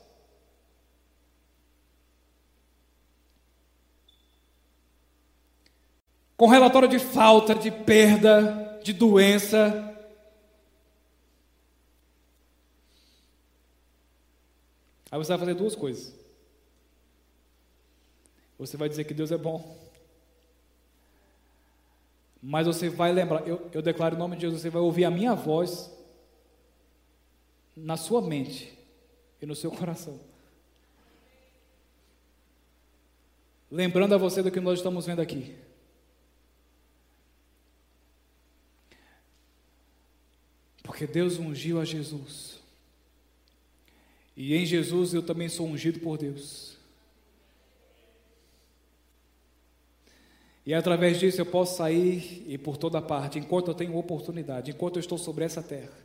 [6.38, 9.84] com relatório de falta, de perda, de doença.
[15.10, 16.14] Aí você vai fazer duas coisas.
[18.60, 19.87] Você vai dizer que Deus é bom.
[22.50, 25.12] Mas você vai lembrar, eu, eu declaro em nome de Jesus, você vai ouvir a
[25.12, 25.92] minha voz
[27.76, 28.74] na sua mente
[29.42, 30.18] e no seu coração.
[33.70, 35.58] Lembrando a você do que nós estamos vendo aqui.
[40.84, 42.62] Porque Deus ungiu a Jesus.
[44.38, 46.77] E em Jesus eu também sou ungido por Deus.
[50.68, 54.98] E através disso eu posso sair e por toda parte, enquanto eu tenho oportunidade, enquanto
[54.98, 55.98] eu estou sobre essa terra.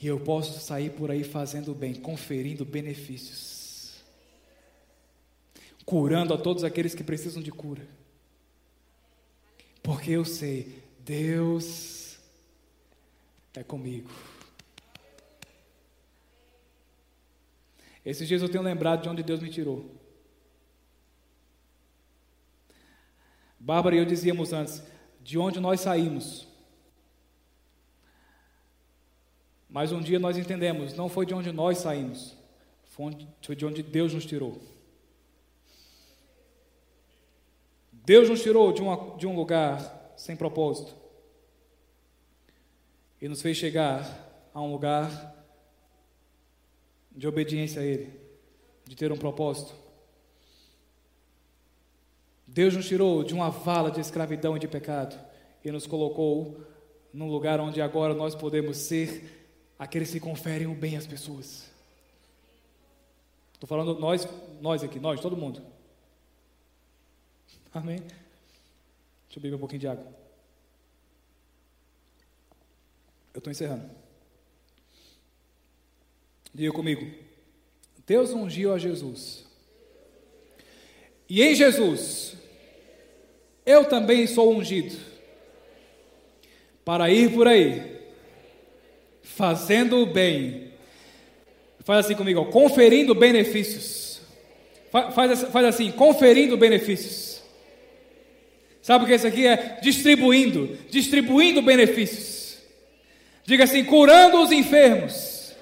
[0.00, 4.02] E eu posso sair por aí fazendo bem, conferindo benefícios.
[5.84, 7.86] Curando a todos aqueles que precisam de cura.
[9.82, 12.18] Porque eu sei, Deus
[13.52, 14.08] é comigo.
[18.02, 20.03] Esses dias eu tenho lembrado de onde Deus me tirou.
[23.64, 24.82] Bárbara e eu dizíamos antes,
[25.22, 26.46] de onde nós saímos.
[29.70, 32.36] Mas um dia nós entendemos, não foi de onde nós saímos,
[32.84, 34.60] foi de onde Deus nos tirou.
[37.90, 40.94] Deus nos tirou de, uma, de um lugar sem propósito
[43.18, 45.34] e nos fez chegar a um lugar
[47.10, 48.12] de obediência a Ele,
[48.84, 49.83] de ter um propósito.
[52.54, 55.18] Deus nos tirou de uma vala de escravidão e de pecado
[55.64, 56.64] e nos colocou
[57.12, 59.44] num lugar onde agora nós podemos ser
[59.76, 61.68] aqueles que conferem o bem às pessoas.
[63.54, 64.28] Estou falando nós,
[64.60, 65.60] nós aqui, nós, todo mundo.
[67.74, 67.98] Amém?
[67.98, 70.06] Deixa eu beber um pouquinho de água.
[73.34, 73.90] Eu estou encerrando.
[76.54, 77.04] Diga comigo.
[78.06, 79.44] Deus ungiu a Jesus.
[81.28, 82.43] E em Jesus,
[83.64, 84.96] eu também sou ungido
[86.84, 87.98] para ir por aí,
[89.22, 90.64] fazendo o bem,
[91.84, 94.22] Faz assim comigo, ó, conferindo benefícios.
[94.90, 97.42] Faz, faz assim, conferindo benefícios.
[98.80, 99.78] Sabe o que isso aqui é?
[99.82, 102.58] Distribuindo, distribuindo benefícios.
[103.44, 105.54] Diga assim, curando os enfermos.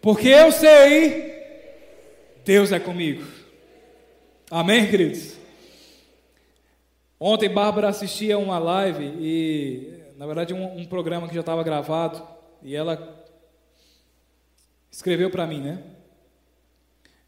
[0.00, 1.34] Porque eu sei,
[2.44, 3.24] Deus é comigo.
[4.50, 5.34] Amém, queridos?
[7.22, 12.26] Ontem Bárbara assistia uma live e, na verdade, um, um programa que já estava gravado
[12.62, 13.22] e ela
[14.90, 15.84] escreveu para mim, né?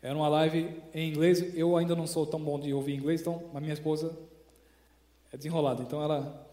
[0.00, 1.54] Era uma live em inglês.
[1.54, 4.18] Eu ainda não sou tão bom de ouvir inglês, então a minha esposa
[5.30, 5.82] é desenrolada.
[5.82, 6.48] Então ela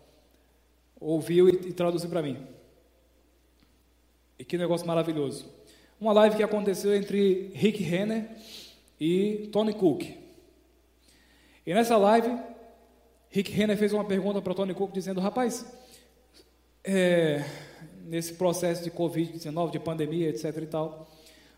[1.00, 2.46] ouviu e, e traduziu para mim.
[4.38, 5.50] E que negócio maravilhoso.
[5.98, 8.30] Uma live que aconteceu entre Rick Renner
[9.00, 10.04] e Tony Cook.
[11.66, 12.38] E nessa live,
[13.32, 15.66] Rick Renner fez uma pergunta para Tony Cook dizendo: Rapaz,
[16.84, 17.46] é,
[18.06, 20.46] nesse processo de Covid-19, de pandemia, etc.
[20.64, 21.08] e tal,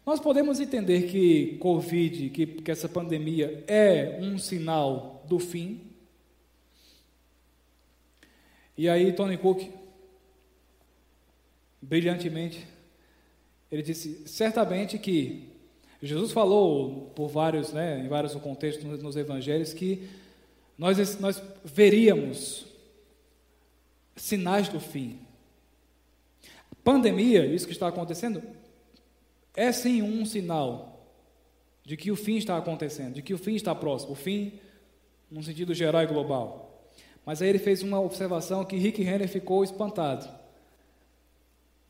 [0.05, 5.81] nós podemos entender que Covid, que, que essa pandemia é um sinal do fim.
[8.77, 9.71] E aí, Tony Cook,
[11.81, 12.67] brilhantemente,
[13.71, 15.47] ele disse: certamente que
[16.03, 20.09] Jesus falou por vários, né, em vários contextos nos evangelhos que
[20.81, 22.65] nós, nós veríamos
[24.15, 25.19] sinais do fim.
[26.83, 28.41] Pandemia, isso que está acontecendo,
[29.53, 31.05] é sim um sinal
[31.85, 34.13] de que o fim está acontecendo, de que o fim está próximo.
[34.13, 34.59] O fim,
[35.29, 36.83] num sentido geral e global.
[37.23, 40.27] Mas aí ele fez uma observação que Rick Renner ficou espantado.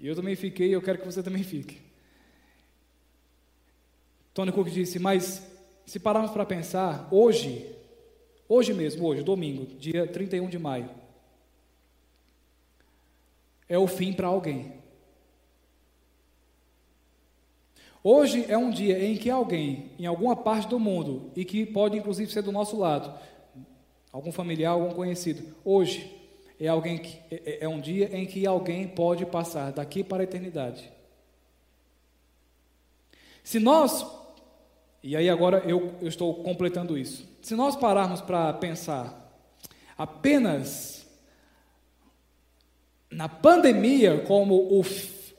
[0.02, 1.80] E eu também fiquei, e eu quero que você também fique.
[4.34, 5.50] Tony Cook disse: Mas
[5.86, 7.80] se pararmos para pensar, hoje,
[8.52, 10.90] hoje mesmo, hoje, domingo, dia 31 de maio,
[13.70, 14.74] é o fim para alguém.
[18.04, 21.98] Hoje é um dia em que alguém, em alguma parte do mundo, e que pode
[21.98, 23.18] inclusive ser do nosso lado,
[24.12, 26.14] algum familiar, algum conhecido, hoje
[26.60, 30.24] é, alguém que, é, é, é um dia em que alguém pode passar daqui para
[30.24, 30.92] a eternidade.
[33.46, 34.06] Se nós,
[35.02, 39.18] e aí agora eu, eu estou completando isso, se nós pararmos para pensar
[39.98, 41.08] apenas
[43.10, 44.84] na pandemia como o,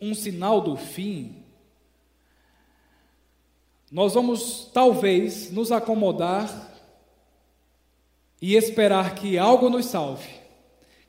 [0.00, 1.42] um sinal do fim,
[3.90, 6.70] nós vamos talvez nos acomodar
[8.40, 10.28] e esperar que algo nos salve,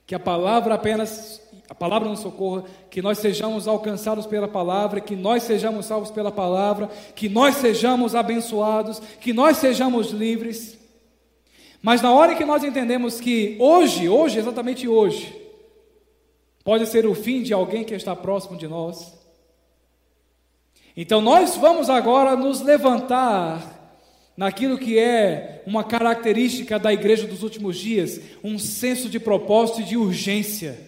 [0.06, 5.16] que a palavra apenas, a palavra nos socorra, que nós sejamos alcançados pela palavra, que
[5.16, 10.83] nós sejamos salvos pela palavra, que nós sejamos abençoados, que nós sejamos livres.
[11.84, 15.36] Mas na hora que nós entendemos que hoje, hoje, exatamente hoje,
[16.64, 19.14] pode ser o fim de alguém que está próximo de nós,
[20.96, 23.62] então nós vamos agora nos levantar
[24.38, 29.84] naquilo que é uma característica da igreja dos últimos dias, um senso de propósito e
[29.84, 30.80] de urgência.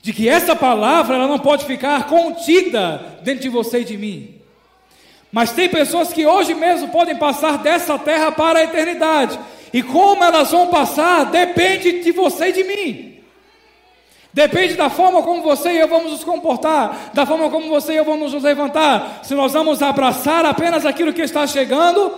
[0.00, 4.36] De que essa palavra ela não pode ficar contida dentro de você e de mim.
[5.32, 9.38] Mas tem pessoas que hoje mesmo podem passar dessa terra para a eternidade.
[9.72, 13.16] E como elas vão passar depende de você e de mim.
[14.36, 17.96] Depende da forma como você e eu vamos nos comportar, da forma como você e
[17.96, 19.20] eu vamos nos levantar.
[19.22, 22.12] Se nós vamos abraçar apenas aquilo que está chegando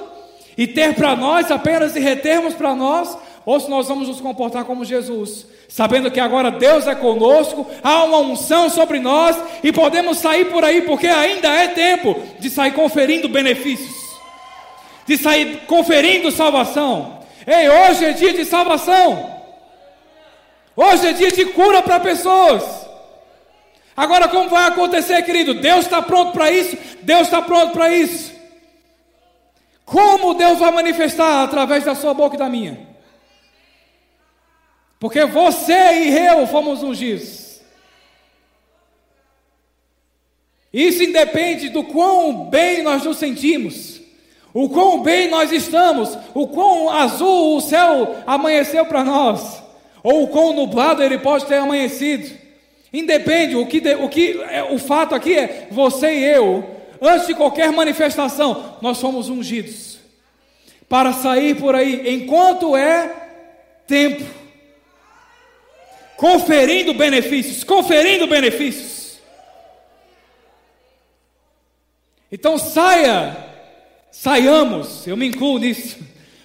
[0.57, 4.65] e ter para nós apenas e retermos para nós, ou se nós vamos nos comportar
[4.65, 10.19] como Jesus, sabendo que agora Deus é conosco, há uma unção sobre nós e podemos
[10.19, 13.95] sair por aí, porque ainda é tempo de sair conferindo benefícios,
[15.07, 17.18] de sair conferindo salvação.
[17.49, 19.43] Ei, hoje é dia de salvação.
[20.77, 22.63] Hoje é dia de cura para pessoas.
[23.97, 25.55] Agora, como vai acontecer, querido?
[25.55, 26.77] Deus está pronto para isso?
[27.01, 28.35] Deus está pronto para isso.
[29.83, 32.87] Como Deus vai manifestar através da sua boca e da minha?
[35.01, 37.63] Porque você e eu fomos ungidos.
[40.71, 43.98] Isso independe do quão bem nós nos sentimos,
[44.53, 49.63] o quão bem nós estamos, o quão azul o céu amanheceu para nós
[50.03, 52.37] ou o quão nublado ele pode ter amanhecido.
[52.93, 57.35] Independe, o que, o que é, o fato aqui é você e eu, antes de
[57.35, 59.99] qualquer manifestação, nós somos ungidos
[60.89, 63.15] para sair por aí enquanto é
[63.87, 64.25] tempo,
[66.17, 69.19] conferindo benefícios, conferindo benefícios.
[72.33, 73.37] Então saia,
[74.11, 75.99] saiamos, eu me incluo nisso.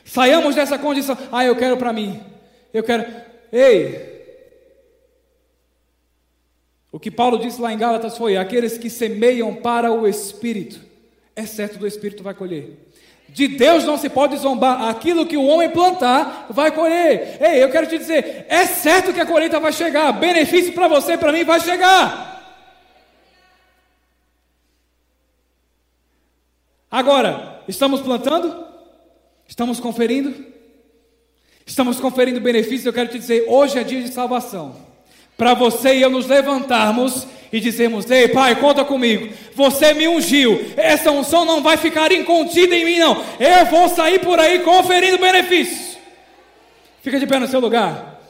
[0.06, 1.18] Saiamos dessa condição.
[1.32, 2.22] Ah, eu quero para mim.
[2.74, 3.06] Eu quero.
[3.52, 4.14] Ei,
[6.94, 10.80] O que Paulo disse lá em Gálatas foi: aqueles que semeiam para o Espírito,
[11.36, 12.88] é certo do Espírito vai colher.
[13.28, 14.88] De Deus não se pode zombar.
[14.88, 17.42] Aquilo que o homem plantar, vai colher.
[17.42, 20.12] Ei, eu quero te dizer: é certo que a colheita vai chegar.
[20.12, 22.32] Benefício para você, para mim, vai chegar.
[26.92, 28.66] Agora, estamos plantando?
[29.48, 30.34] Estamos conferindo?
[31.66, 32.86] Estamos conferindo benefícios.
[32.86, 34.76] Eu quero te dizer: hoje é dia de salvação.
[35.38, 39.34] Para você e eu nos levantarmos e dizermos: Ei, Pai, conta comigo.
[39.56, 40.60] Você me ungiu.
[40.76, 43.24] Essa unção não vai ficar incontida em mim, não.
[43.40, 45.98] Eu vou sair por aí conferindo benefícios.
[47.02, 48.22] Fica de pé no seu lugar.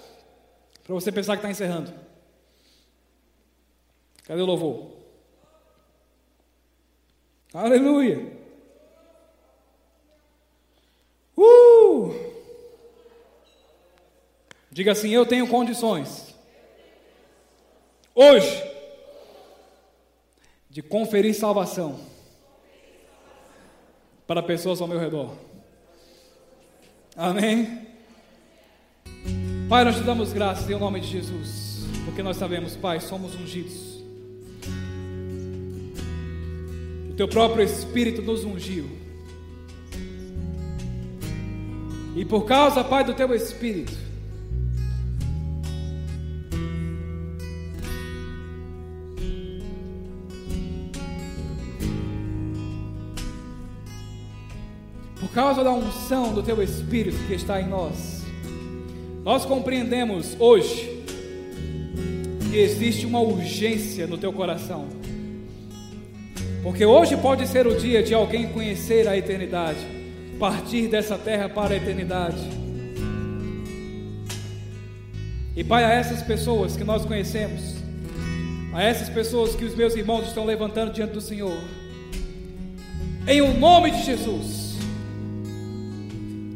[0.84, 1.94] Para você pensar que está encerrando.
[4.26, 4.92] Cadê o louvor?
[7.54, 8.32] Aleluia.
[11.38, 12.14] Uh!
[14.74, 16.34] Diga assim: Eu tenho condições.
[18.16, 18.72] Hoje
[20.70, 22.00] de conferir salvação
[24.26, 25.36] para pessoas ao meu redor.
[27.16, 27.88] Amém?
[29.70, 34.02] Pai, nós te damos graças em nome de Jesus, porque nós sabemos, Pai, somos ungidos.
[37.12, 38.90] O teu próprio Espírito nos ungiu.
[42.16, 44.03] E por causa, Pai, do teu Espírito,
[55.34, 58.24] causa da unção do Teu Espírito que está em nós,
[59.24, 61.04] nós compreendemos hoje
[62.52, 64.88] que existe uma urgência no Teu coração.
[66.62, 69.80] Porque hoje pode ser o dia de alguém conhecer a eternidade,
[70.40, 72.48] partir dessa terra para a eternidade.
[75.56, 77.76] E Pai, a essas pessoas que nós conhecemos,
[78.72, 81.60] a essas pessoas que os meus irmãos estão levantando diante do Senhor,
[83.28, 84.63] em o nome de Jesus,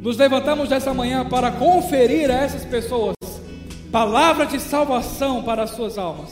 [0.08, 3.14] nos levantamos dessa manhã para conferir a essas pessoas
[3.92, 6.30] palavra de salvação para as suas almas,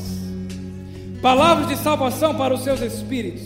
[1.22, 3.44] palavra de salvação para os seus espíritos.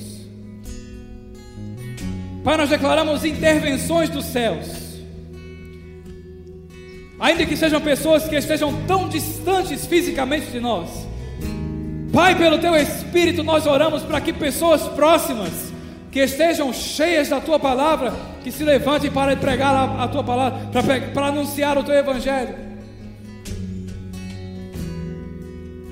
[2.43, 4.67] Pai, nós declaramos intervenções dos céus,
[7.19, 11.07] ainda que sejam pessoas que estejam tão distantes fisicamente de nós.
[12.13, 15.73] Pai, pelo teu Espírito, nós oramos para que pessoas próximas
[16.11, 18.13] que estejam cheias da tua palavra,
[18.43, 22.55] que se levantem para pregar a, a tua palavra, para, para anunciar o teu evangelho.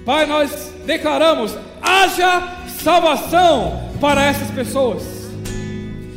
[0.06, 5.04] Pai, nós declaramos: haja salvação para essas pessoas,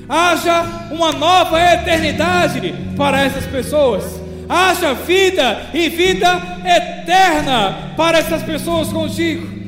[0.09, 4.05] haja uma nova eternidade para essas pessoas,
[4.49, 9.61] haja vida e vida eterna para essas pessoas contigo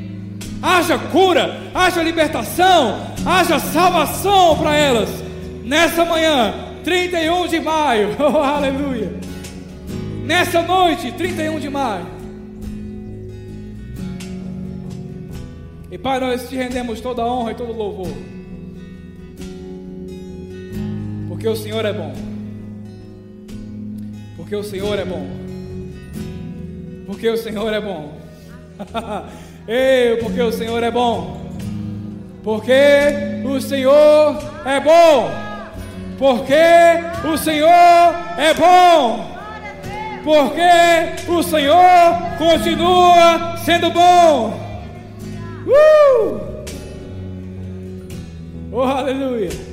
[0.63, 5.09] haja cura, haja libertação, haja salvação para elas.
[5.65, 6.55] Nessa manhã,
[6.85, 9.13] 31 de maio, oh, aleluia.
[10.25, 12.07] Nessa noite, 31 de maio.
[15.91, 18.13] E Pai, nós te rendemos toda a honra e todo o louvor.
[21.29, 22.15] Porque o Senhor é bom.
[24.37, 25.27] Porque o Senhor é bom.
[27.07, 28.17] Porque o Senhor é bom.
[29.69, 31.43] Ei, porque o Senhor é bom.
[32.43, 35.52] Porque o Senhor é bom.
[36.23, 36.55] Porque
[37.27, 37.69] o Senhor
[38.39, 39.27] é bom.
[40.23, 41.83] Porque o Senhor
[42.39, 44.57] continua sendo bom.
[45.67, 46.41] Uh!
[48.71, 49.72] Oh, aleluia.